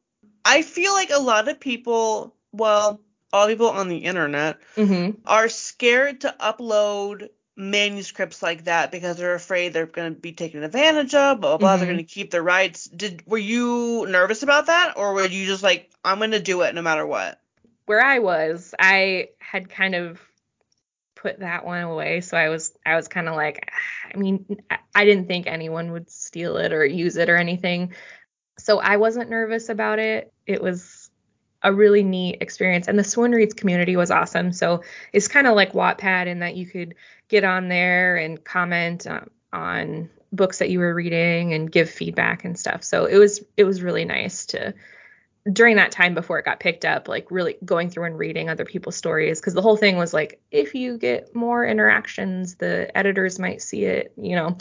i 0.44 0.62
feel 0.62 0.94
like 0.94 1.10
a 1.12 1.20
lot 1.20 1.48
of 1.48 1.60
people 1.60 2.36
well 2.52 3.00
all 3.34 3.48
people 3.48 3.70
on 3.70 3.90
the 3.90 3.98
internet 3.98 4.58
mm-hmm. 4.76 5.20
are 5.26 5.50
scared 5.50 6.22
to 6.22 6.34
upload 6.40 7.30
manuscripts 7.58 8.44
like 8.44 8.66
that 8.66 8.92
because 8.92 9.18
they're 9.18 9.36
afraid 9.36 9.74
they're 9.74 9.86
going 9.86 10.14
to 10.14 10.20
be 10.20 10.34
taken 10.34 10.64
advantage 10.64 11.14
of, 11.14 11.40
blah 11.40 11.52
blah 11.52 11.58
blah. 11.58 11.70
Mm-hmm. 11.70 11.80
They're 11.80 11.94
going 11.94 12.06
to 12.06 12.14
keep 12.14 12.32
their 12.32 12.44
rights. 12.44 12.86
Did 12.86 13.24
were 13.26 13.38
you 13.38 14.06
nervous 14.10 14.44
about 14.44 14.68
that, 14.68 14.98
or 14.98 15.14
were 15.14 15.26
you 15.26 15.46
just 15.46 15.64
like, 15.64 15.92
I'm 16.04 16.18
going 16.18 16.32
to 16.32 16.40
do 16.40 16.62
it 16.62 16.76
no 16.76 16.82
matter 16.82 17.06
what? 17.06 17.40
Where 17.86 18.04
I 18.04 18.20
was, 18.20 18.74
I 18.80 19.30
had 19.40 19.70
kind 19.70 19.96
of 19.96 20.20
put 21.26 21.40
that 21.40 21.66
one 21.66 21.82
away, 21.82 22.22
so 22.22 22.38
I 22.38 22.50
was 22.50 22.72
I 22.86 22.96
was 22.96 23.08
kind 23.08 23.28
of 23.28 23.36
like, 23.36 23.72
I 24.14 24.18
mean, 24.18 24.62
I 24.94 25.06
didn't 25.06 25.28
think 25.28 25.48
anyone 25.48 25.92
would 25.92 26.10
steal 26.12 26.58
it 26.58 26.72
or 26.72 26.86
use 26.86 27.18
it 27.18 27.30
or 27.30 27.36
anything, 27.36 27.96
so 28.60 28.80
I 28.80 28.98
wasn't 28.98 29.32
nervous 29.32 29.70
about 29.70 29.98
it. 29.98 30.32
It 30.46 30.62
was 30.62 31.10
a 31.64 31.74
really 31.74 32.04
neat 32.04 32.38
experience. 32.42 32.88
And 32.88 33.00
the 33.00 33.04
Swoon 33.04 33.32
Reads 33.32 33.56
community 33.56 33.96
was 33.96 34.12
awesome. 34.12 34.52
So 34.52 34.84
it's 35.12 35.28
kind 35.28 35.48
of 35.48 35.56
like 35.56 35.74
Wattpad 35.74 36.28
in 36.28 36.40
that 36.40 36.56
you 36.56 36.68
could 36.68 36.94
get 37.28 37.44
on 37.44 37.70
there 37.70 38.18
and 38.18 38.44
comment 38.44 39.08
um, 39.08 39.32
on 39.52 40.12
books 40.32 40.60
that 40.60 40.70
you 40.70 40.78
were 40.78 40.94
reading 40.94 41.54
and 41.54 41.72
give 41.72 41.90
feedback 41.90 42.46
and 42.46 42.58
stuff. 42.60 42.84
So 42.84 43.06
it 43.06 43.18
was 43.18 43.44
it 43.58 43.64
was 43.64 43.82
really 43.82 44.06
nice 44.06 44.46
to 44.48 44.76
during 45.52 45.76
that 45.76 45.92
time 45.92 46.14
before 46.14 46.40
it 46.40 46.46
got 46.46 46.60
picked 46.60 46.86
up, 46.86 47.08
like 47.08 47.30
really 47.30 47.58
going 47.64 47.90
through 47.90 48.06
and 48.06 48.18
reading 48.18 48.50
other 48.50 48.66
people's 48.66 48.96
stories 48.96 49.40
because 49.40 49.54
the 49.54 49.62
whole 49.62 49.78
thing 49.78 49.98
was 49.98 50.14
like 50.14 50.42
if 50.52 50.74
you 50.74 50.98
get 50.98 51.36
more 51.36 51.66
interactions, 51.66 52.56
the 52.56 52.96
editors 52.98 53.40
might 53.40 53.62
see 53.62 53.86
it, 53.86 54.14
you 54.18 54.36
know. 54.36 54.58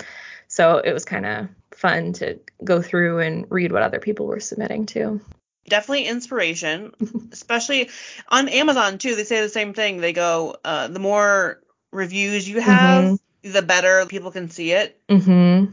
So 0.49 0.79
it 0.79 0.93
was 0.93 1.05
kind 1.05 1.26
of 1.26 1.49
fun 1.73 2.12
to 2.14 2.38
go 2.62 2.83
through 2.83 3.21
and 3.21 3.47
read 3.50 3.73
what 3.73 3.83
other 3.83 3.99
people 3.99 4.26
were 4.26 4.41
submitting 4.41 4.87
to 4.87 5.21
definitely 5.69 6.07
inspiration, 6.07 6.93
especially 7.33 7.91
on 8.29 8.49
Amazon 8.49 8.99
too. 8.99 9.17
They 9.17 9.25
say 9.25 9.41
the 9.41 9.49
same 9.49 9.75
thing. 9.75 10.00
They 10.00 10.12
go, 10.12 10.57
uh, 10.64 10.88
the 10.88 10.99
more 10.99 11.61
reviews 11.91 12.49
you 12.49 12.61
have, 12.61 13.05
mm-hmm. 13.05 13.53
the 13.53 13.62
better 13.62 14.05
people 14.07 14.31
can 14.31 14.50
see 14.50 14.73
it. 14.73 15.00
Mm-hmm. 15.09 15.73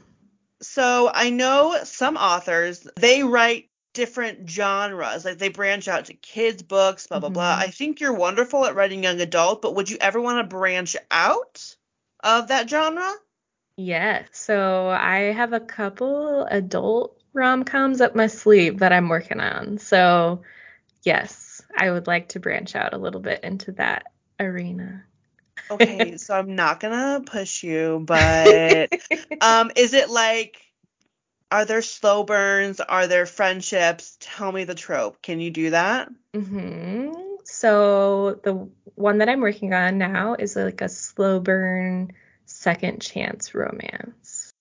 So 0.62 1.10
I 1.13 1.32
know 1.32 1.80
some 1.84 2.18
authors 2.18 2.88
they 2.96 3.24
write 3.24 3.70
different 3.93 4.50
genres, 4.50 5.25
like 5.25 5.38
they 5.38 5.50
branch 5.50 5.88
out 5.88 6.05
to 6.05 6.13
kids 6.13 6.63
books, 6.63 7.07
blah 7.07 7.19
blah 7.19 7.29
mm-hmm. 7.29 7.33
blah. 7.33 7.55
I 7.57 7.67
think 7.67 8.00
you're 8.00 8.13
wonderful 8.13 8.65
at 8.65 8.75
writing 8.75 9.03
young 9.03 9.19
adult, 9.21 9.62
but 9.62 9.75
would 9.75 9.89
you 9.89 9.98
ever 10.00 10.21
want 10.21 10.38
to 10.39 10.55
branch 10.55 10.95
out 11.10 11.75
of 12.24 12.48
that 12.50 12.69
genre? 12.69 13.13
Yeah. 13.77 14.25
So 14.31 14.89
I 14.89 15.33
have 15.33 15.53
a 15.53 15.60
couple 15.60 16.45
adult 16.45 17.21
rom 17.33 17.63
coms 17.63 18.01
up 18.01 18.15
my 18.15 18.27
sleeve 18.27 18.79
that 18.79 18.93
I'm 18.93 19.10
working 19.10 19.39
on. 19.39 19.77
So, 19.77 20.41
yes, 21.03 21.62
I 21.75 21.91
would 21.91 22.07
like 22.07 22.29
to 22.29 22.39
branch 22.39 22.75
out 22.75 22.93
a 22.93 22.98
little 22.98 23.21
bit 23.21 23.43
into 23.43 23.71
that 23.74 24.07
arena. 24.39 25.03
okay, 25.69 26.17
so 26.17 26.36
I'm 26.36 26.55
not 26.55 26.79
gonna 26.79 27.21
push 27.25 27.63
you, 27.63 28.03
but 28.05 28.93
um, 29.41 29.71
is 29.75 29.93
it 29.93 30.10
like, 30.10 30.62
are 31.51 31.65
there 31.65 31.81
slow 31.81 32.24
burns? 32.24 32.79
Are 32.79 33.08
there 33.08 33.25
friendships? 33.25 34.17
Tell 34.20 34.51
me 34.51 34.63
the 34.63 34.75
trope. 34.75 35.22
Can 35.22 35.39
you 35.39 35.51
do 35.51 35.72
that? 35.72 36.10
Mm-hmm. 36.34 37.12
So 37.43 38.39
the 38.43 38.70
one 38.96 39.17
that 39.17 39.29
I'm 39.29 39.41
working 39.41 39.74
on 39.74 39.98
now 39.98 40.36
is 40.38 40.55
like 40.55 40.81
a 40.81 40.89
slow 40.89 41.39
burn 41.39 42.13
second 42.46 43.01
chance 43.01 43.53
romance. 43.53 44.51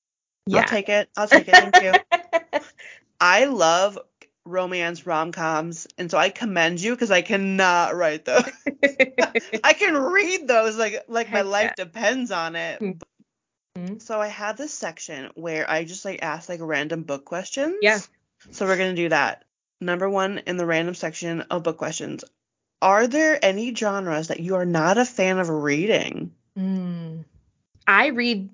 Yeah. 0.47 0.61
I'll 0.61 0.65
take 0.65 0.89
it. 0.89 1.09
I'll 1.17 1.29
take 1.29 1.49
it. 1.49 1.55
Thank 1.55 1.83
you. 1.83 2.61
I 3.21 3.45
love 3.45 3.99
romance 4.45 5.07
rom 5.07 5.31
coms, 5.31 5.87
and 5.99 6.11
so 6.11 6.19
I 6.19 6.31
commend 6.31 6.81
you 6.81 6.93
because 6.93 7.11
I 7.11 7.23
cannot 7.23 7.95
write 7.95 8.25
those. 8.25 8.51
I 9.63 9.75
can 9.75 9.97
read 9.97 10.49
those 10.49 10.77
like 10.77 11.05
like 11.07 11.27
Heck 11.27 11.35
my 11.35 11.43
life 11.43 11.73
yeah. 11.79 11.85
depends 11.85 12.31
on 12.31 12.57
it. 12.57 12.83
Mm-hmm. 13.77 13.99
So 13.99 14.21
I 14.21 14.29
have 14.29 14.57
this 14.57 14.75
section 14.75 15.31
where 15.35 15.69
I 15.71 15.85
just 15.85 16.05
like 16.05 16.21
ask 16.23 16.49
like 16.49 16.61
random 16.63 17.03
book 17.03 17.25
questions. 17.25 17.77
Yeah. 17.83 18.01
So 18.51 18.67
we're 18.67 18.77
gonna 18.77 18.95
do 18.95 19.09
that. 19.11 19.45
Number 19.81 20.09
one 20.09 20.39
in 20.47 20.57
the 20.57 20.67
random 20.67 20.95
section 20.95 21.43
of 21.43 21.63
book 21.63 21.79
questions. 21.79 22.25
Are 22.83 23.07
there 23.07 23.39
any 23.43 23.75
genres 23.75 24.29
that 24.29 24.41
you 24.41 24.57
are 24.57 24.65
not 24.65 24.99
a 24.99 25.05
fan 25.05 25.39
of 25.39 25.49
reading? 25.49 26.33
Mm. 26.59 27.25
I 27.87 28.07
read 28.09 28.51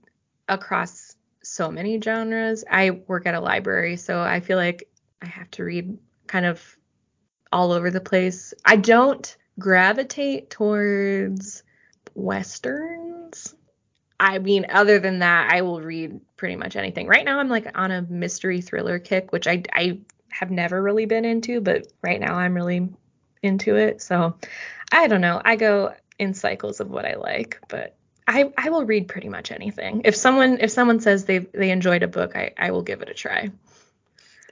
across 0.49 1.17
so 1.43 1.71
many 1.71 2.01
genres. 2.01 2.65
I 2.71 2.91
work 2.91 3.27
at 3.27 3.35
a 3.35 3.41
library, 3.41 3.97
so 3.97 4.21
I 4.21 4.41
feel 4.41 4.59
like 4.59 4.89
I 5.23 5.27
have 5.27 5.51
to 5.53 5.65
read 5.65 5.99
kind 6.27 6.45
of 6.45 6.77
all 7.53 7.73
over 7.73 7.91
the 7.91 8.01
place. 8.01 8.53
I 8.65 8.77
don't 8.77 9.37
gravitate 9.59 10.51
towards 10.51 11.63
westerns. 12.15 13.55
I 14.19 14.39
mean, 14.39 14.67
other 14.71 14.99
than 14.99 15.19
that, 15.21 15.53
I 15.53 15.63
will 15.63 15.81
read 15.81 16.21
pretty 16.37 16.57
much 16.57 16.77
anything. 16.77 17.07
Right 17.07 17.25
now, 17.25 17.39
I'm 17.39 17.49
like 17.49 17.67
on 17.79 17.91
a 17.91 18.03
mystery 18.03 18.61
thriller 18.61 18.99
kick, 18.99 19.33
which 19.33 19.47
I 19.47 19.63
I 19.73 19.99
have 20.31 20.51
never 20.51 20.83
really 20.83 21.07
been 21.07 21.25
into, 21.25 21.61
but 21.61 21.87
right 22.03 22.21
now 22.21 22.35
I'm 22.35 22.55
really 22.55 22.89
into 23.43 23.77
it. 23.77 24.03
So 24.03 24.37
I 24.93 25.09
don't 25.09 25.21
know. 25.21 25.41
I 25.45 25.57
go 25.57 25.95
in 26.19 26.35
cycles 26.35 26.81
of 26.81 26.91
what 26.91 27.05
I 27.05 27.15
like, 27.15 27.61
but 27.69 27.97
I, 28.27 28.53
I 28.59 28.71
will 28.71 28.85
read 28.85 29.09
pretty 29.09 29.29
much 29.29 29.53
anything. 29.53 30.03
If 30.05 30.17
someone 30.17 30.59
if 30.61 30.71
someone 30.71 31.01
says 31.01 31.25
they 31.25 31.39
they 31.39 31.71
enjoyed 31.71 32.03
a 32.03 32.09
book, 32.09 32.35
I, 32.35 32.53
I 32.59 32.71
will 32.71 32.83
give 32.83 33.03
it 33.03 33.09
a 33.09 33.15
try. 33.15 33.51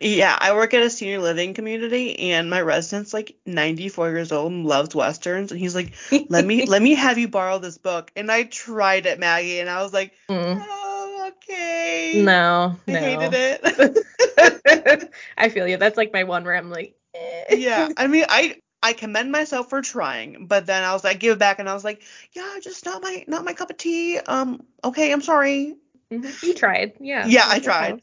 Yeah, 0.00 0.36
I 0.38 0.54
work 0.54 0.74
at 0.74 0.82
a 0.82 0.90
senior 0.90 1.20
living 1.20 1.54
community 1.54 2.32
and 2.32 2.50
my 2.50 2.60
resident's 2.60 3.14
like 3.14 3.36
94 3.46 4.10
years 4.10 4.32
old 4.32 4.52
and 4.52 4.66
loves 4.66 4.94
westerns 4.94 5.52
and 5.52 5.60
he's 5.60 5.74
like, 5.74 5.92
"Let 6.28 6.44
me 6.44 6.66
let 6.66 6.82
me 6.82 6.94
have 6.94 7.18
you 7.18 7.28
borrow 7.28 7.58
this 7.58 7.78
book." 7.78 8.10
And 8.16 8.30
I 8.30 8.44
tried 8.44 9.06
it, 9.06 9.18
Maggie, 9.18 9.60
and 9.60 9.70
I 9.70 9.82
was 9.82 9.92
like, 9.92 10.12
mm. 10.28 10.64
"Oh, 10.66 11.32
okay." 11.32 12.22
No, 12.24 12.76
I 12.88 12.92
no. 12.92 12.98
hated 12.98 13.32
it. 13.34 15.10
I 15.38 15.48
feel 15.48 15.68
you. 15.68 15.76
That's 15.76 15.96
like 15.96 16.12
my 16.12 16.24
one 16.24 16.44
where 16.44 16.56
I'm 16.56 16.70
like, 16.70 16.96
eh. 17.14 17.54
yeah. 17.56 17.88
I 17.96 18.06
mean, 18.08 18.24
I 18.28 18.56
I 18.82 18.92
commend 18.92 19.32
myself 19.32 19.70
for 19.70 19.80
trying, 19.80 20.46
but 20.46 20.66
then 20.66 20.84
I 20.84 20.92
was 20.92 21.04
like, 21.04 21.20
give 21.20 21.36
it 21.36 21.38
back, 21.38 21.58
and 21.58 21.68
I 21.68 21.74
was 21.74 21.84
like, 21.84 22.02
yeah, 22.32 22.58
just 22.60 22.84
not 22.84 23.00
my 23.00 23.24
not 23.28 23.44
my 23.44 23.52
cup 23.52 23.70
of 23.70 23.76
tea. 23.76 24.18
Um, 24.18 24.64
okay, 24.82 25.12
I'm 25.12 25.22
sorry. 25.22 25.76
Mm-hmm. 26.10 26.46
You 26.46 26.54
tried, 26.54 26.92
yeah. 27.00 27.26
Yeah, 27.26 27.44
I 27.46 27.60
tried. 27.60 28.00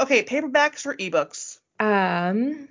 Okay, 0.00 0.24
paperbacks 0.24 0.86
or 0.86 0.94
ebooks? 0.96 1.58
Um, 1.78 2.68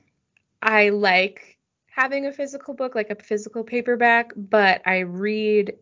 I 0.61 0.89
like 0.89 1.57
having 1.87 2.25
a 2.25 2.31
physical 2.31 2.73
book, 2.73 2.95
like 2.95 3.11
a 3.11 3.15
physical 3.15 3.63
paperback, 3.63 4.31
but 4.35 4.81
I 4.85 4.99
read 4.99 5.73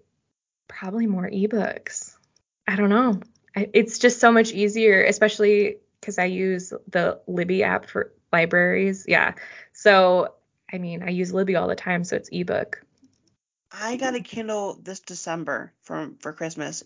probably 0.67 1.07
more 1.07 1.29
ebooks. 1.29 2.15
I 2.67 2.75
don't 2.75 2.89
know. 2.89 3.21
I, 3.55 3.69
it's 3.73 3.97
just 3.97 4.19
so 4.19 4.31
much 4.31 4.51
easier, 4.51 5.03
especially 5.03 5.77
because 6.01 6.19
I 6.19 6.25
use 6.25 6.73
the 6.89 7.21
Libby 7.27 7.63
app 7.63 7.89
for 7.89 8.11
libraries. 8.31 9.05
Yeah. 9.07 9.35
So 9.71 10.33
I 10.71 10.79
mean, 10.79 11.01
I 11.01 11.09
use 11.09 11.33
Libby 11.33 11.55
all 11.55 11.67
the 11.67 11.75
time, 11.75 12.03
so 12.03 12.17
it's 12.17 12.29
ebook. 12.31 12.83
I 13.71 13.95
got 13.97 14.15
a 14.15 14.19
Kindle 14.19 14.79
this 14.81 14.99
December 14.99 15.73
for 15.83 16.11
for 16.19 16.33
Christmas. 16.33 16.83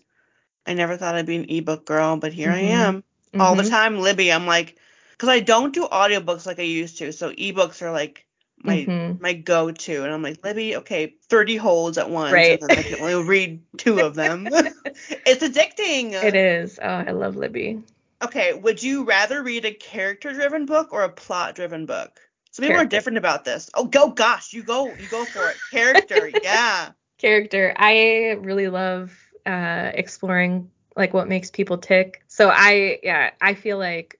I 0.66 0.74
never 0.74 0.96
thought 0.96 1.16
I'd 1.16 1.26
be 1.26 1.36
an 1.36 1.50
ebook 1.50 1.84
girl, 1.84 2.16
but 2.16 2.32
here 2.32 2.50
mm-hmm. 2.50 2.56
I 2.56 2.86
am. 2.86 3.04
Mm-hmm. 3.32 3.40
All 3.40 3.54
the 3.54 3.62
mm-hmm. 3.62 3.70
time, 3.70 4.00
Libby. 4.00 4.30
I'm 4.30 4.46
like, 4.46 4.76
because 5.12 5.28
I 5.28 5.40
don't 5.40 5.72
do 5.72 5.86
audiobooks 5.86 6.46
like 6.46 6.58
I 6.58 6.62
used 6.62 6.98
to, 6.98 7.12
so 7.12 7.30
ebooks 7.30 7.80
are 7.82 7.92
like 7.92 8.26
my 8.62 8.84
Mhm. 8.84 9.20
my 9.20 9.32
go-to, 9.32 10.04
and 10.04 10.12
I'm 10.12 10.22
like 10.22 10.44
Libby, 10.44 10.76
okay, 10.76 11.14
30 11.28 11.56
holds 11.56 11.98
at 11.98 12.10
once, 12.10 12.32
Right. 12.32 12.60
and 12.60 12.70
I 12.70 12.82
can 12.82 13.00
only 13.00 13.24
read 13.24 13.62
two 13.76 14.00
of 14.00 14.14
them. 14.14 14.46
it's 15.26 15.42
addicting. 15.42 16.12
It 16.12 16.34
is. 16.34 16.78
Oh, 16.80 16.86
I 16.86 17.10
love 17.10 17.36
Libby. 17.36 17.82
Okay, 18.22 18.52
would 18.52 18.82
you 18.82 19.04
rather 19.04 19.42
read 19.42 19.64
a 19.64 19.72
character-driven 19.72 20.66
book 20.66 20.92
or 20.92 21.02
a 21.02 21.08
plot-driven 21.08 21.86
book? 21.86 22.20
Some 22.52 22.64
people 22.66 22.80
are 22.82 22.86
different 22.86 23.18
about 23.18 23.44
this. 23.44 23.70
Oh, 23.74 23.86
go, 23.86 24.10
gosh, 24.10 24.52
you 24.52 24.62
go, 24.62 24.86
you 24.94 25.08
go 25.08 25.24
for 25.24 25.48
it. 25.48 25.56
Character, 25.70 26.30
yeah. 26.42 26.90
character. 27.18 27.72
I 27.76 28.36
really 28.40 28.68
love 28.68 29.16
uh, 29.46 29.90
exploring 29.94 30.70
like 30.96 31.14
what 31.14 31.28
makes 31.28 31.50
people 31.50 31.78
tick. 31.78 32.22
So 32.28 32.48
I 32.48 32.98
yeah, 33.02 33.30
I 33.40 33.54
feel 33.54 33.78
like 33.78 34.18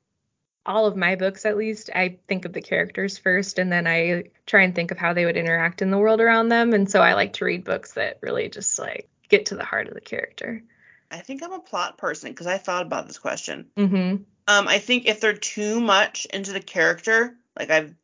all 0.65 0.87
of 0.87 0.97
my 0.97 1.17
books 1.17 1.45
at 1.45 1.57
least, 1.57 1.91
I 1.95 2.19
think 2.29 2.45
of 2.45 2.53
the 2.53 2.63
characters 2.63 3.19
first 3.19 3.59
and 3.59 3.71
then 3.73 3.87
I 3.87 4.25
try 4.47 4.63
and 4.63 4.75
think 4.75 4.91
of 4.93 4.99
how 4.99 5.13
they 5.13 5.25
would 5.25 5.37
interact 5.37 5.83
in 5.83 5.91
the 5.91 5.99
world 5.99 6.21
around 6.21 6.51
them. 6.51 6.73
And 6.73 6.89
so 6.89 7.01
I 7.01 7.15
like 7.15 7.35
to 7.35 7.45
read 7.45 7.65
books 7.65 7.95
that 7.95 8.19
really 8.21 8.49
just 8.49 8.79
like 8.79 9.09
get 9.29 9.47
to 9.47 9.57
the 9.57 9.65
heart 9.65 9.89
of 9.89 9.95
the 9.95 10.01
character. 10.01 10.63
I 11.11 11.19
think 11.19 11.43
I'm 11.43 11.53
a 11.53 11.59
plot 11.59 11.99
person 11.99 12.31
because 12.31 12.47
I 12.47 12.59
thought 12.59 12.87
about 12.87 13.07
this 13.07 13.19
question. 13.19 13.71
Mhm. 13.77 14.25
Um, 14.49 14.69
I 14.69 14.79
think 14.79 15.07
if 15.07 15.21
they're 15.21 15.35
too 15.35 15.81
much 15.81 16.27
into 16.27 16.53
the 16.53 16.61
character, 16.61 17.37
like 17.59 17.71
I've 17.71 17.95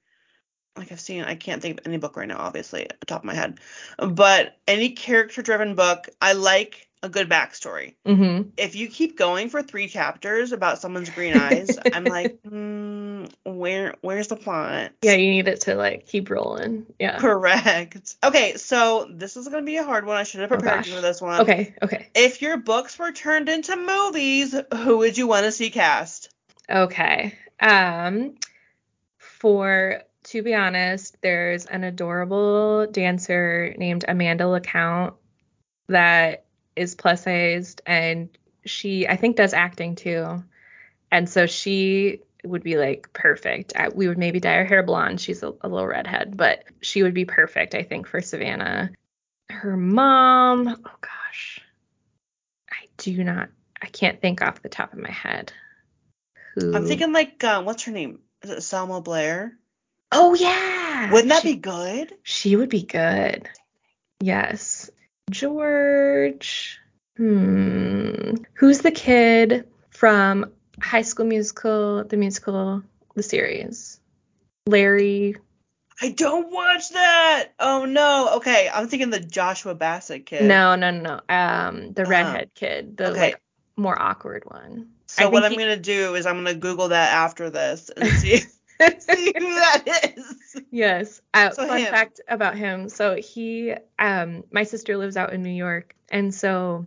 like 0.77 0.93
I've 0.93 1.01
seen, 1.01 1.25
I 1.25 1.35
can't 1.35 1.61
think 1.61 1.81
of 1.81 1.87
any 1.87 1.99
book 1.99 2.17
right 2.17 2.29
now, 2.29 2.39
obviously, 2.39 2.89
at 2.89 3.01
the 3.01 3.07
top 3.07 3.23
of 3.23 3.25
my 3.25 3.35
head. 3.35 3.59
But 3.99 4.57
any 4.67 4.91
character-driven 4.91 5.75
book, 5.75 6.09
I 6.23 6.35
like 6.35 6.88
a 7.03 7.09
good 7.09 7.29
backstory. 7.29 7.95
Mhm. 8.07 8.51
If 8.57 8.75
you 8.75 8.89
keep 8.89 9.17
going 9.17 9.49
for 9.51 9.63
three 9.63 9.89
chapters 9.89 10.53
about 10.53 10.81
someone's 10.81 11.11
green 11.11 11.35
eyes, 11.35 11.79
I'm 11.93 12.05
like, 12.07 12.39
mm, 12.43 13.31
where 13.45 13.95
where's 14.01 14.29
the 14.29 14.37
plot? 14.37 14.93
Yeah, 15.03 15.15
you 15.15 15.31
need 15.31 15.49
it 15.49 15.63
to 15.63 15.75
like 15.75 16.07
keep 16.07 16.31
rolling. 16.31 16.87
Yeah. 16.99 17.19
Correct. 17.19 18.17
Okay, 18.25 18.57
so 18.57 19.09
this 19.11 19.37
is 19.37 19.49
gonna 19.49 19.63
be 19.63 19.77
a 19.77 19.85
hard 19.85 20.07
one. 20.07 20.17
I 20.17 20.25
should 20.25 20.41
have 20.41 20.53
Oh, 20.53 20.57
prepared 20.57 20.87
you 20.87 20.93
for 20.95 21.01
this 21.01 21.21
one. 21.21 21.41
Okay, 21.43 21.75
okay. 21.83 22.09
If 22.15 22.43
your 22.43 22.57
books 22.57 22.99
were 22.99 23.13
turned 23.13 23.49
into 23.49 23.77
movies, 23.77 24.55
who 24.75 24.99
would 24.99 25.17
you 25.17 25.27
want 25.27 25.45
to 25.45 25.53
see 25.53 25.71
cast? 25.71 26.31
Okay. 26.69 27.35
Um 27.61 28.35
for 29.19 30.03
to 30.25 30.43
be 30.43 30.55
honest, 30.55 31.17
there's 31.23 31.65
an 31.67 31.85
adorable 31.85 32.87
dancer 32.87 33.75
named 33.79 34.05
Amanda 34.07 34.47
LaCount 34.49 35.15
that 35.89 36.45
is 36.79 36.95
plus 36.95 37.25
sized 37.25 37.83
and 37.87 38.29
she 38.65 39.07
I 39.09 39.17
think 39.17 39.37
does 39.37 39.53
acting 39.53 39.95
too. 39.95 40.43
And 41.11 41.29
so 41.29 41.47
she 41.47 42.21
would 42.45 42.63
be 42.63 42.77
like 42.77 43.13
perfect. 43.13 43.73
We 43.95 44.09
would 44.09 44.19
maybe 44.19 44.41
dye 44.41 44.57
her 44.57 44.65
hair 44.65 44.83
blonde. 44.83 45.21
She's 45.21 45.43
a, 45.43 45.53
a 45.61 45.69
little 45.69 45.87
redhead, 45.87 46.37
but 46.37 46.65
she 46.81 47.03
would 47.03 47.15
be 47.15 47.25
perfect, 47.25 47.75
I 47.75 47.83
think, 47.83 48.07
for 48.07 48.21
Savannah. 48.21 48.91
Her 49.51 49.77
mom, 49.77 50.69
oh 50.69 50.97
gosh. 51.01 51.61
I 52.71 52.87
do 52.99 53.25
not 53.25 53.49
I 53.81 53.87
can't 53.87 54.21
think 54.21 54.43
off 54.43 54.63
the 54.63 54.69
top 54.69 54.93
of 54.93 54.99
my 54.99 55.11
head. 55.11 55.53
Who 56.55 56.75
I'm 56.75 56.87
thinking 56.87 57.13
like, 57.13 57.43
uh, 57.45 57.63
what's 57.63 57.85
her 57.85 57.93
name? 57.93 58.21
Is 58.43 58.51
it 58.51 58.63
Selma 58.63 59.01
Blair? 59.01 59.57
Oh 60.13 60.35
yeah. 60.35 61.13
Wouldn't 61.13 61.31
that 61.31 61.43
She- 61.43 61.55
be 61.55 61.61
good? 61.61 62.15
She 62.23 62.57
would 62.57 62.69
be 62.71 62.83
good. 62.83 63.49
Yes. 64.21 64.91
George. 65.31 66.79
Hmm. 67.17 68.35
Who's 68.55 68.79
the 68.81 68.91
kid 68.91 69.69
from 69.91 70.53
High 70.81 71.03
School 71.03 71.27
Musical, 71.27 72.05
the 72.05 72.17
musical, 72.17 72.83
the 73.15 73.23
series? 73.23 74.01
Larry. 74.67 75.37
I 76.01 76.11
don't 76.11 76.53
watch 76.53 76.91
that. 76.91 77.49
Oh 77.59 77.85
no. 77.85 78.35
Okay, 78.37 78.71
I'm 78.73 78.87
thinking 78.89 79.11
the 79.11 79.19
Joshua 79.19 79.75
Bassett 79.75 80.27
kid. 80.27 80.45
No, 80.45 80.77
no, 80.77 80.91
no, 80.93 81.01
no. 81.01 81.35
Um, 81.35 81.93
the 81.93 82.05
Oh. 82.07 82.09
redhead 82.09 82.51
kid, 82.55 82.97
the 82.97 83.09
Okay. 83.11 83.21
like 83.21 83.41
more 83.77 84.01
awkward 84.01 84.45
one. 84.47 84.91
So 85.07 85.29
what 85.31 85.43
I'm 85.45 85.51
he- 85.53 85.57
gonna 85.57 85.77
do 85.77 86.15
is 86.15 86.27
I'm 86.27 86.37
gonna 86.37 86.55
Google 86.55 86.89
that 86.89 87.13
after 87.15 87.51
this 87.51 87.91
and 87.97 88.09
see 88.11 88.37
see 89.01 89.33
who 89.37 89.55
that 89.55 90.13
is. 90.17 90.58
Yes. 90.71 91.21
Uh, 91.33 91.51
So 91.51 91.67
fun 91.67 91.79
him. 91.79 91.91
fact 91.91 92.21
about 92.29 92.57
him. 92.57 92.89
So 92.89 93.15
he, 93.15 93.75
um, 93.99 94.45
my 94.51 94.65
sister 94.65 94.97
lives 94.97 95.17
out 95.17 95.33
in 95.33 95.43
New 95.43 95.51
York, 95.51 95.95
and 96.11 96.35
so 96.35 96.87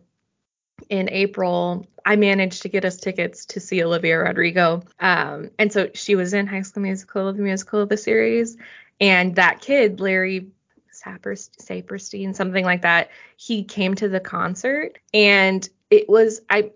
in 0.89 1.10
April, 1.10 1.86
I 2.06 2.15
managed 2.15 2.63
to 2.63 2.70
get 2.70 2.86
us 2.86 2.98
tickets 2.98 3.46
to 3.48 3.60
see 3.60 3.84
Olivia 3.84 4.17
Rodrigo. 4.20 4.82
Um, 5.00 5.52
and 5.60 5.72
so 5.72 5.89
she 5.94 6.15
was 6.15 6.34
in 6.34 6.48
High 6.48 6.63
School 6.63 6.84
Musical, 6.84 7.32
the 7.34 7.41
musical, 7.41 7.82
of 7.82 7.89
the 7.89 7.98
series, 7.98 8.58
and 9.00 9.36
that 9.36 9.62
kid, 9.62 10.00
Larry 10.00 10.48
Saperst- 10.91 11.58
Saperstein, 11.63 12.36
something 12.36 12.65
like 12.65 12.82
that, 12.82 13.10
he 13.38 13.63
came 13.63 13.96
to 13.96 14.10
the 14.10 14.20
concert, 14.20 14.98
and 15.13 15.67
it 15.89 16.10
was 16.10 16.41
I 16.50 16.72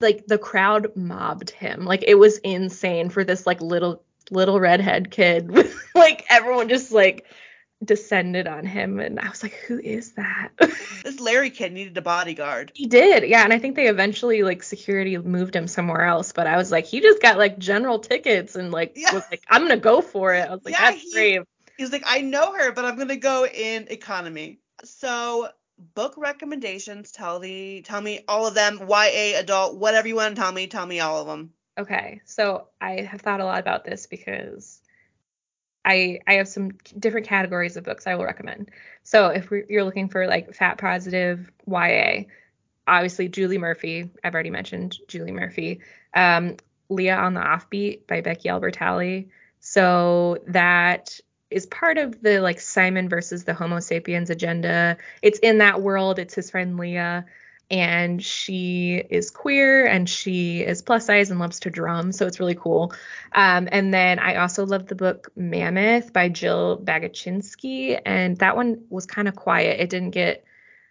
like 0.00 0.26
the 0.26 0.38
crowd 0.38 0.94
mobbed 0.96 1.50
him. 1.50 1.84
Like 1.84 2.04
it 2.06 2.14
was 2.14 2.38
insane 2.38 3.10
for 3.10 3.24
this 3.24 3.46
like 3.46 3.60
little 3.60 4.02
little 4.30 4.58
redhead 4.60 5.10
kid. 5.10 5.50
like 5.94 6.24
everyone 6.30 6.68
just 6.68 6.92
like 6.92 7.26
descended 7.84 8.46
on 8.46 8.64
him 8.64 8.98
and 9.00 9.20
I 9.20 9.28
was 9.28 9.42
like, 9.42 9.52
who 9.52 9.78
is 9.78 10.12
that? 10.12 10.50
This 11.04 11.20
Larry 11.20 11.50
kid 11.50 11.74
needed 11.74 11.98
a 11.98 12.02
bodyguard. 12.02 12.72
he 12.74 12.86
did. 12.86 13.28
Yeah, 13.28 13.44
and 13.44 13.52
I 13.52 13.58
think 13.58 13.76
they 13.76 13.88
eventually 13.88 14.42
like 14.42 14.62
security 14.62 15.18
moved 15.18 15.54
him 15.54 15.68
somewhere 15.68 16.06
else, 16.06 16.32
but 16.32 16.46
I 16.46 16.56
was 16.56 16.70
like, 16.72 16.86
he 16.86 17.02
just 17.02 17.20
got 17.20 17.36
like 17.36 17.58
general 17.58 17.98
tickets 17.98 18.56
and 18.56 18.70
like 18.72 18.94
Yeah. 18.96 19.12
was 19.12 19.24
like, 19.30 19.42
I'm 19.50 19.68
to 19.68 19.76
go 19.76 20.00
for 20.00 20.32
it. 20.32 20.48
I 20.48 20.50
was 20.54 20.64
like, 20.64 20.72
Yeah, 20.72 20.92
that's 20.92 21.02
he- 21.02 21.12
brave. 21.12 21.42
He's 21.76 21.92
like, 21.92 22.04
I 22.06 22.22
know 22.22 22.54
her, 22.54 22.72
but 22.72 22.84
I'm 22.86 22.96
gonna 22.96 23.16
go 23.16 23.44
in 23.46 23.88
economy. 23.88 24.60
So 24.84 25.48
book 25.94 26.14
recommendations. 26.16 27.10
Tell 27.12 27.38
the 27.40 27.82
tell 27.82 28.00
me 28.00 28.20
all 28.28 28.46
of 28.46 28.54
them. 28.54 28.78
YA, 28.88 29.38
adult, 29.38 29.76
whatever 29.76 30.06
you 30.08 30.14
want 30.14 30.36
to 30.36 30.40
tell 30.40 30.52
me. 30.52 30.68
Tell 30.68 30.86
me 30.86 31.00
all 31.00 31.20
of 31.20 31.26
them. 31.26 31.52
Okay, 31.76 32.20
so 32.24 32.68
I 32.80 33.00
have 33.02 33.20
thought 33.20 33.40
a 33.40 33.44
lot 33.44 33.58
about 33.58 33.84
this 33.84 34.06
because 34.06 34.80
I 35.84 36.20
I 36.26 36.34
have 36.34 36.48
some 36.48 36.72
different 36.98 37.26
categories 37.26 37.76
of 37.76 37.84
books 37.84 38.06
I 38.06 38.14
will 38.14 38.24
recommend. 38.24 38.70
So 39.02 39.28
if 39.28 39.50
you're 39.50 39.84
looking 39.84 40.08
for 40.08 40.26
like 40.26 40.54
fat 40.54 40.78
positive 40.78 41.50
YA, 41.66 42.24
obviously 42.86 43.28
Julie 43.28 43.58
Murphy. 43.58 44.10
I've 44.22 44.34
already 44.34 44.50
mentioned 44.50 44.98
Julie 45.08 45.32
Murphy. 45.32 45.80
Um, 46.14 46.56
Leah 46.88 47.16
on 47.16 47.34
the 47.34 47.40
Offbeat 47.40 48.06
by 48.06 48.20
Becky 48.20 48.48
Albertalli. 48.48 49.28
So 49.60 50.38
that 50.48 51.18
is 51.50 51.66
part 51.66 51.98
of 51.98 52.20
the 52.22 52.40
like 52.40 52.60
Simon 52.60 53.08
versus 53.08 53.44
the 53.44 53.54
Homo 53.54 53.80
sapiens 53.80 54.30
agenda. 54.30 54.96
It's 55.22 55.38
in 55.38 55.58
that 55.58 55.82
world. 55.82 56.18
It's 56.18 56.34
his 56.34 56.50
friend 56.50 56.76
Leah 56.76 57.26
and 57.70 58.22
she 58.22 59.02
is 59.10 59.30
queer 59.30 59.86
and 59.86 60.08
she 60.08 60.60
is 60.60 60.82
plus 60.82 61.06
size 61.06 61.30
and 61.30 61.40
loves 61.40 61.60
to 61.60 61.70
drum 61.70 62.12
so 62.12 62.26
it's 62.26 62.40
really 62.40 62.54
cool. 62.54 62.92
Um, 63.32 63.68
and 63.72 63.92
then 63.92 64.18
i 64.18 64.36
also 64.36 64.64
love 64.66 64.86
the 64.86 64.94
book 64.94 65.30
mammoth 65.36 66.12
by 66.12 66.28
jill 66.28 66.78
Baguchinsky 66.78 68.00
and 68.04 68.36
that 68.38 68.56
one 68.56 68.84
was 68.90 69.06
kind 69.06 69.28
of 69.28 69.36
quiet. 69.36 69.80
It 69.80 69.90
didn't 69.90 70.10
get 70.10 70.44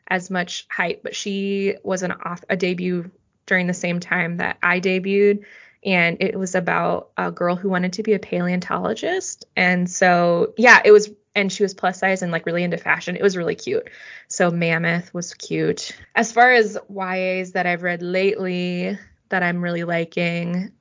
as 0.07 0.29
much 0.29 0.67
hype 0.69 1.01
but 1.03 1.15
she 1.15 1.75
was 1.83 2.03
an 2.03 2.11
off 2.11 2.43
a 2.49 2.57
debut 2.57 3.09
during 3.45 3.67
the 3.67 3.73
same 3.73 3.99
time 3.99 4.37
that 4.37 4.57
i 4.61 4.79
debuted 4.79 5.43
and 5.85 6.17
it 6.21 6.37
was 6.37 6.55
about 6.55 7.09
a 7.17 7.31
girl 7.31 7.55
who 7.55 7.69
wanted 7.69 7.93
to 7.93 8.03
be 8.03 8.13
a 8.13 8.19
paleontologist. 8.19 9.45
And 9.55 9.89
so 9.89 10.53
yeah 10.57 10.81
it 10.83 10.91
was 10.91 11.09
and 11.35 11.51
she 11.51 11.63
was 11.63 11.73
plus 11.73 11.99
size 11.99 12.21
and 12.21 12.31
like 12.31 12.45
really 12.45 12.63
into 12.63 12.77
fashion 12.77 13.15
it 13.15 13.21
was 13.23 13.35
really 13.37 13.55
cute 13.55 13.89
so 14.27 14.49
Mammoth 14.49 15.13
was 15.13 15.33
cute. 15.35 15.95
As 16.15 16.31
far 16.31 16.51
as 16.53 16.77
YAs 16.89 17.51
that 17.51 17.65
I've 17.65 17.83
read 17.83 18.01
lately 18.01 18.97
that 19.29 19.43
I'm 19.43 19.61
really 19.61 19.83
liking, 19.83 20.71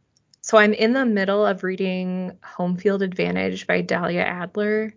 so 0.40 0.58
I'm 0.58 0.72
in 0.72 0.92
the 0.92 1.04
middle 1.04 1.44
of 1.46 1.62
reading 1.62 2.36
Home 2.42 2.76
Field 2.76 3.02
Advantage 3.02 3.66
by 3.66 3.80
Dahlia 3.82 4.22
Adler. 4.22 4.94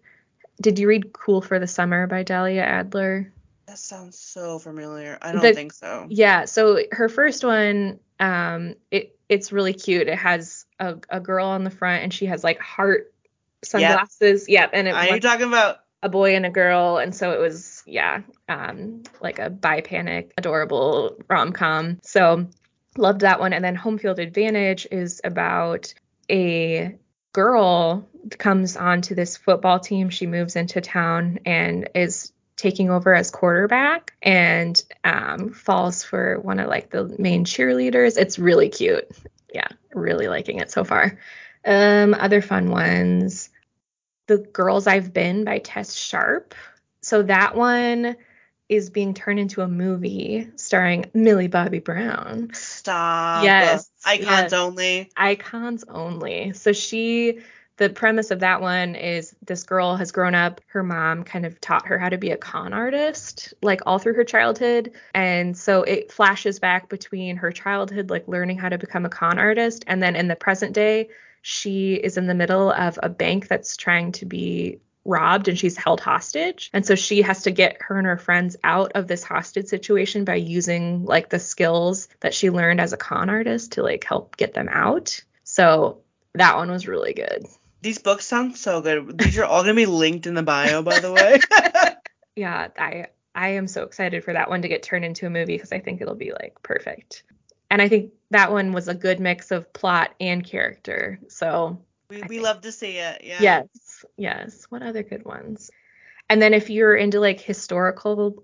Did 0.61 0.79
you 0.79 0.87
read 0.87 1.11
Cool 1.13 1.41
for 1.41 1.59
the 1.59 1.67
Summer 1.67 2.07
by 2.07 2.23
Dahlia 2.23 2.61
Adler? 2.63 3.31
That 3.67 3.77
sounds 3.77 4.17
so 4.17 4.57
familiar. 4.59 5.17
I 5.21 5.31
don't 5.33 5.41
The- 5.41 5.53
think 5.53 5.73
so. 5.73 6.05
Yeah, 6.09 6.45
so 6.45 6.79
her 6.91 7.09
first 7.09 7.43
one, 7.43 7.99
um, 8.19 8.75
it 8.91 9.17
it's 9.27 9.51
really 9.51 9.73
cute. 9.73 10.07
It 10.07 10.17
has 10.17 10.65
a, 10.79 10.95
a 11.09 11.19
girl 11.19 11.47
on 11.47 11.63
the 11.63 11.71
front 11.71 12.03
and 12.03 12.13
she 12.13 12.27
has 12.27 12.43
like 12.43 12.59
heart 12.59 13.11
sunglasses. 13.65 14.47
Yep, 14.49 14.69
and 14.73 14.87
it 14.87 14.95
Are 14.95 15.03
you 15.05 15.09
wants- 15.11 15.25
talking 15.25 15.47
about? 15.47 15.77
a 16.03 16.09
boy 16.09 16.35
and 16.35 16.45
a 16.45 16.51
girl 16.51 16.97
and 16.97 17.15
so 17.15 17.31
it 17.31 17.39
was 17.39 17.81
yeah 17.87 18.21
um 18.47 19.01
like 19.21 19.39
a 19.39 19.49
bi 19.49 19.81
panic 19.81 20.33
adorable 20.37 21.17
rom-com. 21.27 21.97
So 22.03 22.47
loved 22.95 23.21
that 23.21 23.39
one. 23.39 23.53
And 23.53 23.65
then 23.65 23.73
home 23.75 23.97
field 23.97 24.19
advantage 24.19 24.85
is 24.91 25.19
about 25.23 25.91
a 26.29 26.95
girl 27.33 28.07
comes 28.37 28.77
onto 28.77 29.15
this 29.15 29.35
football 29.37 29.79
team. 29.79 30.09
She 30.11 30.27
moves 30.27 30.55
into 30.55 30.79
town 30.79 31.39
and 31.45 31.89
is 31.95 32.31
taking 32.55 32.91
over 32.91 33.15
as 33.15 33.31
quarterback 33.31 34.13
and 34.21 34.79
um 35.03 35.49
falls 35.53 36.03
for 36.03 36.39
one 36.39 36.59
of 36.59 36.67
like 36.69 36.91
the 36.91 37.15
main 37.17 37.45
cheerleaders. 37.45 38.15
It's 38.15 38.37
really 38.37 38.69
cute. 38.69 39.07
Yeah 39.51 39.67
really 39.93 40.27
liking 40.27 40.59
it 40.59 40.69
so 40.69 40.83
far. 40.83 41.17
Um 41.65 42.13
other 42.13 42.41
fun 42.43 42.69
ones 42.69 43.49
The 44.27 44.37
Girls 44.37 44.87
I've 44.87 45.13
Been 45.13 45.43
by 45.43 45.59
Tess 45.59 45.93
Sharp. 45.93 46.55
So 47.01 47.23
that 47.23 47.55
one 47.55 48.15
is 48.67 48.89
being 48.89 49.13
turned 49.13 49.39
into 49.39 49.61
a 49.61 49.67
movie 49.67 50.49
starring 50.55 51.05
Millie 51.13 51.47
Bobby 51.47 51.79
Brown. 51.79 52.49
Stop. 52.53 53.43
Yes. 53.43 53.89
Icons 54.03 54.27
yes. 54.27 54.53
only. 54.53 55.11
Icons 55.15 55.83
only. 55.87 56.53
So 56.53 56.73
she 56.73 57.41
the 57.77 57.89
premise 57.89 58.31
of 58.31 58.39
that 58.39 58.61
one 58.61 58.95
is 58.95 59.35
this 59.45 59.63
girl 59.63 59.97
has 59.97 60.11
grown 60.11 60.33
up 60.33 60.61
her 60.67 60.83
mom 60.83 61.23
kind 61.23 61.45
of 61.45 61.59
taught 61.59 61.87
her 61.87 61.97
how 61.97 62.09
to 62.09 62.17
be 62.17 62.31
a 62.31 62.37
con 62.37 62.73
artist 62.73 63.53
like 63.61 63.81
all 63.85 63.99
through 63.99 64.13
her 64.13 64.23
childhood 64.23 64.91
and 65.13 65.57
so 65.57 65.83
it 65.83 66.11
flashes 66.11 66.59
back 66.59 66.89
between 66.89 67.35
her 67.35 67.51
childhood 67.51 68.09
like 68.09 68.27
learning 68.27 68.57
how 68.57 68.69
to 68.69 68.77
become 68.77 69.05
a 69.05 69.09
con 69.09 69.37
artist 69.37 69.83
and 69.87 70.01
then 70.01 70.15
in 70.15 70.27
the 70.27 70.35
present 70.35 70.73
day 70.73 71.09
she 71.47 71.93
is 71.93 72.17
in 72.17 72.25
the 72.25 72.33
middle 72.33 72.71
of 72.71 72.97
a 73.03 73.07
bank 73.07 73.47
that's 73.47 73.77
trying 73.77 74.11
to 74.11 74.25
be 74.25 74.79
robbed 75.05 75.47
and 75.47 75.59
she's 75.59 75.77
held 75.77 76.01
hostage. 76.01 76.71
And 76.73 76.83
so 76.83 76.95
she 76.95 77.21
has 77.21 77.43
to 77.43 77.51
get 77.51 77.77
her 77.81 77.99
and 77.99 78.07
her 78.07 78.17
friends 78.17 78.57
out 78.63 78.93
of 78.95 79.07
this 79.07 79.23
hostage 79.23 79.67
situation 79.67 80.25
by 80.25 80.37
using 80.37 81.05
like 81.05 81.29
the 81.29 81.37
skills 81.37 82.07
that 82.21 82.33
she 82.33 82.49
learned 82.49 82.81
as 82.81 82.93
a 82.93 82.97
con 82.97 83.29
artist 83.29 83.73
to 83.73 83.83
like 83.83 84.03
help 84.03 84.37
get 84.37 84.55
them 84.55 84.67
out. 84.67 85.23
So 85.43 86.01
that 86.33 86.57
one 86.57 86.71
was 86.71 86.87
really 86.87 87.13
good. 87.13 87.45
These 87.83 87.99
books 87.99 88.25
sound 88.25 88.57
so 88.57 88.81
good. 88.81 89.15
These 89.15 89.37
are 89.37 89.45
all 89.45 89.61
going 89.61 89.75
to 89.75 89.79
be 89.79 89.85
linked 89.85 90.25
in 90.25 90.33
the 90.33 90.41
bio, 90.41 90.81
by 90.81 90.99
the 90.99 91.13
way. 91.13 91.39
yeah, 92.35 92.69
I 92.75 93.05
I 93.35 93.49
am 93.49 93.67
so 93.67 93.83
excited 93.83 94.23
for 94.23 94.33
that 94.33 94.49
one 94.49 94.63
to 94.63 94.67
get 94.67 94.81
turned 94.81 95.05
into 95.05 95.27
a 95.27 95.29
movie 95.29 95.53
because 95.53 95.71
I 95.71 95.79
think 95.79 96.01
it'll 96.01 96.15
be 96.15 96.31
like 96.31 96.55
perfect. 96.63 97.21
And 97.69 97.81
I 97.81 97.87
think 97.87 98.11
that 98.31 98.51
one 98.51 98.73
was 98.73 98.87
a 98.87 98.93
good 98.93 99.19
mix 99.19 99.51
of 99.51 99.71
plot 99.73 100.13
and 100.19 100.43
character. 100.43 101.19
So 101.27 101.81
we, 102.09 102.21
we 102.23 102.39
love 102.39 102.61
to 102.61 102.71
see 102.71 102.97
it. 102.97 103.21
Yeah. 103.23 103.37
Yes. 103.41 104.05
Yes. 104.17 104.65
What 104.69 104.83
other 104.83 105.03
good 105.03 105.25
ones? 105.25 105.71
And 106.29 106.41
then 106.41 106.53
if 106.53 106.69
you're 106.69 106.95
into 106.95 107.19
like 107.19 107.39
historical 107.39 108.43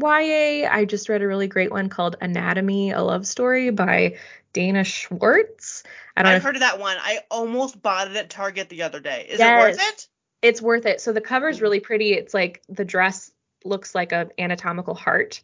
YA, 0.00 0.68
I 0.70 0.84
just 0.86 1.08
read 1.08 1.22
a 1.22 1.26
really 1.26 1.48
great 1.48 1.70
one 1.70 1.88
called 1.88 2.16
Anatomy, 2.20 2.92
a 2.92 3.00
Love 3.00 3.26
Story 3.26 3.70
by 3.70 4.16
Dana 4.52 4.84
Schwartz. 4.84 5.82
I 6.16 6.22
don't 6.22 6.32
I've 6.32 6.42
heard 6.42 6.56
of 6.56 6.60
that 6.60 6.78
one. 6.78 6.96
I 7.00 7.20
almost 7.30 7.80
bought 7.80 8.10
it 8.10 8.16
at 8.16 8.30
Target 8.30 8.68
the 8.68 8.82
other 8.82 9.00
day. 9.00 9.26
Is 9.28 9.38
yes, 9.38 9.48
it 9.48 9.68
worth 9.68 9.88
it? 9.88 10.08
It's 10.40 10.62
worth 10.62 10.86
it. 10.86 11.00
So 11.00 11.12
the 11.12 11.20
cover 11.20 11.48
is 11.48 11.58
hmm. 11.58 11.64
really 11.64 11.80
pretty. 11.80 12.12
It's 12.12 12.34
like 12.34 12.62
the 12.68 12.84
dress 12.84 13.30
looks 13.64 13.94
like 13.94 14.12
an 14.12 14.30
anatomical 14.38 14.94
heart, 14.94 15.40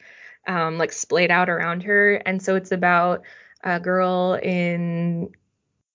um, 0.47 0.79
like 0.79 0.93
splayed 0.93 1.31
out 1.31 1.49
around 1.49 1.83
her. 1.85 2.15
And 2.15 2.43
so 2.43 2.57
it's 2.57 2.73
about 2.73 3.23
a 3.63 3.81
girl 3.81 4.35
in 4.35 5.33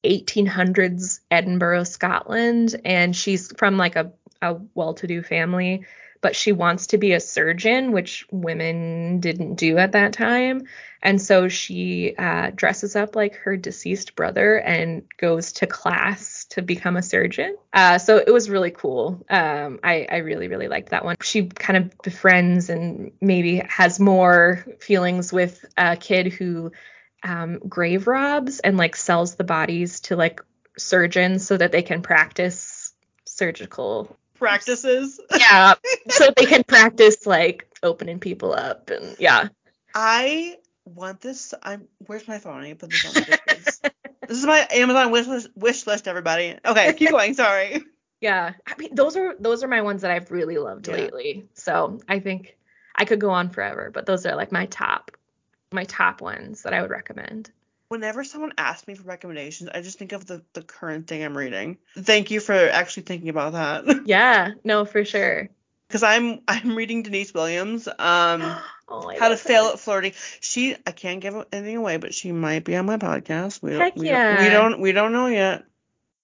1800s 0.03 1.19
Edinburgh, 1.29 1.83
Scotland, 1.83 2.79
and 2.85 3.15
she's 3.15 3.51
from 3.57 3.77
like 3.77 3.95
a, 3.95 4.11
a 4.41 4.57
well 4.73 4.93
to 4.95 5.07
do 5.07 5.21
family, 5.21 5.85
but 6.21 6.35
she 6.35 6.51
wants 6.51 6.87
to 6.87 6.97
be 6.97 7.13
a 7.13 7.19
surgeon, 7.19 7.91
which 7.91 8.25
women 8.31 9.19
didn't 9.19 9.55
do 9.55 9.77
at 9.77 9.93
that 9.93 10.13
time. 10.13 10.63
And 11.01 11.21
so 11.21 11.47
she 11.47 12.15
uh, 12.17 12.51
dresses 12.53 12.95
up 12.95 13.15
like 13.15 13.35
her 13.35 13.55
deceased 13.55 14.15
brother 14.15 14.59
and 14.59 15.03
goes 15.17 15.53
to 15.53 15.67
class 15.67 16.28
to 16.49 16.61
become 16.61 16.97
a 16.97 17.01
surgeon. 17.01 17.55
Uh, 17.71 17.97
so 17.99 18.17
it 18.17 18.31
was 18.31 18.49
really 18.49 18.71
cool. 18.71 19.23
Um, 19.29 19.79
I, 19.83 20.07
I 20.09 20.17
really, 20.17 20.47
really 20.47 20.67
liked 20.67 20.89
that 20.89 21.05
one. 21.05 21.15
She 21.21 21.45
kind 21.45 21.77
of 21.77 21.97
befriends 22.01 22.69
and 22.69 23.11
maybe 23.21 23.61
has 23.69 23.99
more 23.99 24.65
feelings 24.79 25.31
with 25.31 25.63
a 25.77 25.95
kid 25.95 26.33
who 26.33 26.71
um, 27.23 27.59
grave 27.59 28.07
robs 28.07 28.59
and 28.59 28.77
like 28.77 28.95
sells 28.95 29.35
the 29.35 29.43
bodies 29.43 29.99
to 30.01 30.15
like 30.15 30.41
surgeons 30.77 31.45
so 31.45 31.57
that 31.57 31.71
they 31.71 31.83
can 31.83 32.01
practice 32.01 32.93
surgical 33.25 34.17
practices. 34.35 35.19
Yeah, 35.37 35.75
so 36.09 36.29
they 36.35 36.45
can 36.45 36.63
practice 36.63 37.27
like 37.27 37.67
opening 37.83 38.19
people 38.19 38.53
up 38.53 38.89
and 38.89 39.15
yeah. 39.19 39.49
I 39.93 40.57
want 40.85 41.21
this. 41.21 41.53
I'm. 41.61 41.87
Where's 42.05 42.27
my 42.27 42.39
phone? 42.39 42.63
I 42.63 42.73
put 42.73 42.89
this 42.89 43.05
on 43.05 43.13
my 43.13 43.37
this 44.29 44.37
is 44.37 44.45
my 44.45 44.65
Amazon 44.71 45.11
wish 45.11 45.27
list, 45.27 45.49
wish 45.55 45.87
list, 45.87 46.07
everybody. 46.07 46.55
Okay, 46.63 46.93
keep 46.97 47.09
going. 47.09 47.33
Sorry. 47.33 47.83
Yeah, 48.21 48.53
I 48.67 48.75
mean 48.77 48.93
those 48.93 49.17
are 49.17 49.35
those 49.39 49.63
are 49.63 49.67
my 49.67 49.81
ones 49.81 50.03
that 50.03 50.11
I've 50.11 50.29
really 50.29 50.57
loved 50.57 50.87
yeah. 50.87 50.93
lately. 50.93 51.47
So 51.55 51.99
I 52.07 52.19
think 52.19 52.57
I 52.95 53.05
could 53.05 53.19
go 53.19 53.31
on 53.31 53.49
forever, 53.49 53.89
but 53.93 54.05
those 54.05 54.25
are 54.25 54.35
like 54.35 54.51
my 54.51 54.67
top 54.67 55.11
my 55.71 55.83
top 55.85 56.21
ones 56.21 56.63
that 56.63 56.73
I 56.73 56.81
would 56.81 56.91
recommend. 56.91 57.51
Whenever 57.87 58.23
someone 58.23 58.53
asks 58.57 58.87
me 58.87 58.93
for 58.93 59.03
recommendations, 59.03 59.71
I 59.73 59.81
just 59.81 59.97
think 59.97 60.11
of 60.11 60.27
the, 60.27 60.43
the 60.53 60.61
current 60.61 61.07
thing 61.07 61.23
I'm 61.23 61.35
reading. 61.35 61.79
Thank 61.97 62.29
you 62.29 62.39
for 62.39 62.53
actually 62.53 63.03
thinking 63.03 63.29
about 63.29 63.53
that. 63.53 64.01
Yeah, 64.05 64.51
no, 64.63 64.85
for 64.85 65.03
sure. 65.05 65.49
Because 65.89 66.03
I'm 66.03 66.41
I'm 66.47 66.75
reading 66.75 67.03
Denise 67.03 67.33
Williams. 67.33 67.87
Um, 67.87 68.55
oh, 68.87 69.11
How 69.19 69.29
to 69.29 69.37
Fail 69.37 69.65
at 69.73 69.79
Flirting. 69.79 70.13
She 70.39 70.75
I 70.85 70.91
can't 70.91 71.19
give 71.19 71.35
anything 71.51 71.77
away, 71.77 71.97
but 71.97 72.13
she 72.13 72.31
might 72.31 72.63
be 72.63 72.75
on 72.75 72.85
my 72.85 72.97
podcast. 72.97 73.61
We 73.61 73.71
Heck 73.73 73.95
don't, 73.95 73.97
we, 74.03 74.07
yeah. 74.07 74.29
don't, 74.29 74.37
we 74.43 74.49
don't 74.49 74.79
we 74.81 74.91
don't 74.93 75.11
know 75.13 75.27
yet. 75.27 75.65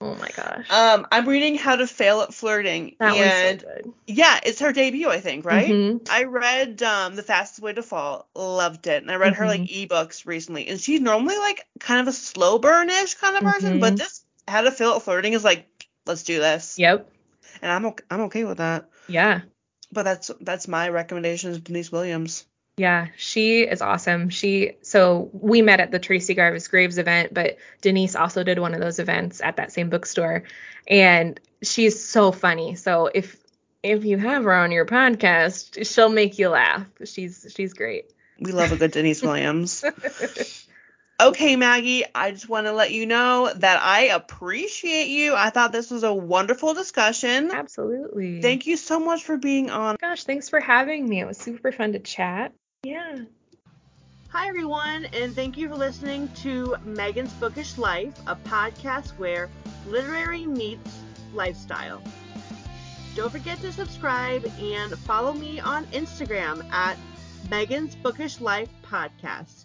Oh 0.01 0.13
my 0.15 0.27
gosh. 0.35 0.69
Um, 0.69 1.07
I'm 1.11 1.25
reading 1.27 1.55
How 1.55 1.77
to 1.77 1.87
Fail 1.87 2.21
at 2.21 2.33
Flirting. 2.33 2.95
That 2.99 3.15
and 3.15 3.61
one's 3.61 3.61
so 3.61 3.83
good. 3.83 3.93
Yeah, 4.07 4.39
it's 4.45 4.59
her 4.59 4.71
debut, 4.73 5.09
I 5.09 5.19
think, 5.21 5.45
right? 5.45 5.67
Mhm. 5.71 6.07
I 6.11 6.25
read 6.25 6.83
um 6.83 7.15
The 7.15 7.23
Fastest 7.23 7.61
Way 7.61 7.73
to 7.73 7.81
Fall, 7.81 8.27
loved 8.35 8.85
it, 8.87 9.01
and 9.01 9.11
I 9.11 9.15
read 9.15 9.33
her 9.35 9.47
like 9.47 9.61
Mm-hmm. 9.61 9.93
ebooks 9.95 10.27
recently, 10.27 10.67
and 10.67 10.79
she's 10.79 11.01
normally 11.01 11.37
like 11.37 11.65
kind 11.79 12.01
of 12.01 12.07
a 12.07 12.11
slow 12.11 12.59
burnish 12.59 13.15
kind 13.15 13.35
of 13.37 13.43
person, 13.43 13.79
but 13.79 13.93
Mhm. 13.93 13.97
this 13.97 14.23
How 14.47 14.61
to 14.61 14.69
Fail 14.71 14.91
at 14.93 15.01
Flirting 15.01 15.33
is 15.33 15.43
like, 15.43 15.65
let's 16.05 16.23
do 16.23 16.39
this, 16.39 16.77
Yep. 16.77 17.09
and 17.63 17.71
I'm 17.71 17.85
okay, 17.87 18.03
I'm 18.11 18.21
okay 18.23 18.43
with 18.43 18.57
that. 18.57 18.89
Yeah. 19.07 19.41
But 19.95 20.03
that's 20.03 20.29
that's 20.41 20.67
my 20.67 20.89
recommendation 20.89 21.51
is 21.51 21.59
Denise 21.59 21.91
Williams. 21.91 22.45
Yeah, 22.77 23.07
she 23.15 23.61
is 23.61 23.81
awesome. 23.81 24.29
She 24.29 24.73
so 24.81 25.29
we 25.31 25.61
met 25.61 25.79
at 25.79 25.91
the 25.91 25.99
Tracey 25.99 26.35
Garvis 26.35 26.69
Graves 26.69 26.97
event, 26.97 27.33
but 27.33 27.57
Denise 27.81 28.17
also 28.17 28.43
did 28.43 28.59
one 28.59 28.73
of 28.73 28.81
those 28.81 28.99
events 28.99 29.39
at 29.41 29.55
that 29.55 29.71
same 29.71 29.89
bookstore, 29.89 30.43
and 30.85 31.39
she's 31.63 32.03
so 32.03 32.33
funny. 32.33 32.75
So 32.75 33.09
if 33.13 33.37
if 33.81 34.03
you 34.03 34.17
have 34.17 34.43
her 34.43 34.53
on 34.53 34.73
your 34.73 34.85
podcast, 34.85 35.89
she'll 35.89 36.09
make 36.09 36.37
you 36.37 36.49
laugh. 36.49 36.85
She's 37.05 37.47
she's 37.55 37.73
great. 37.73 38.11
We 38.37 38.51
love 38.51 38.73
a 38.73 38.75
good 38.75 38.91
Denise 38.91 39.21
Williams. 39.21 39.85
Okay, 41.17 41.55
Maggie, 41.55 42.03
I 42.13 42.31
just 42.31 42.49
want 42.49 42.67
to 42.67 42.73
let 42.73 42.91
you 42.91 43.05
know 43.05 43.49
that 43.55 43.81
I 43.81 44.07
appreciate 44.07 45.07
you. 45.07 45.33
I 45.33 45.49
thought 45.49 45.71
this 45.71 45.89
was 45.89 46.03
a 46.03 46.13
wonderful 46.13 46.73
discussion. 46.73 47.51
Absolutely. 47.51 48.41
Thank 48.41 48.67
you 48.67 48.75
so 48.75 48.99
much 48.99 49.23
for 49.23 49.37
being 49.37 49.69
on. 49.69 49.95
Gosh, 50.01 50.25
thanks 50.25 50.49
for 50.49 50.59
having 50.59 51.07
me. 51.07 51.21
It 51.21 51.25
was 51.25 51.37
super 51.37 51.71
fun 51.71 51.93
to 51.93 51.99
chat. 51.99 52.51
Yeah. 52.83 53.19
Hi, 54.29 54.49
everyone, 54.49 55.05
and 55.13 55.33
thank 55.33 55.57
you 55.57 55.69
for 55.69 55.75
listening 55.75 56.27
to 56.43 56.75
Megan's 56.83 57.31
Bookish 57.33 57.77
Life, 57.77 58.13
a 58.27 58.35
podcast 58.35 59.11
where 59.11 59.49
literary 59.87 60.45
meets 60.45 60.99
lifestyle. 61.33 62.01
Don't 63.15 63.31
forget 63.31 63.61
to 63.61 63.71
subscribe 63.71 64.45
and 64.59 64.91
follow 64.99 65.31
me 65.31 65.61
on 65.61 65.85
Instagram 65.87 66.69
at 66.73 66.97
Megan's 67.49 67.95
Bookish 67.95 68.41
Life 68.41 68.69
Podcast. 68.83 69.64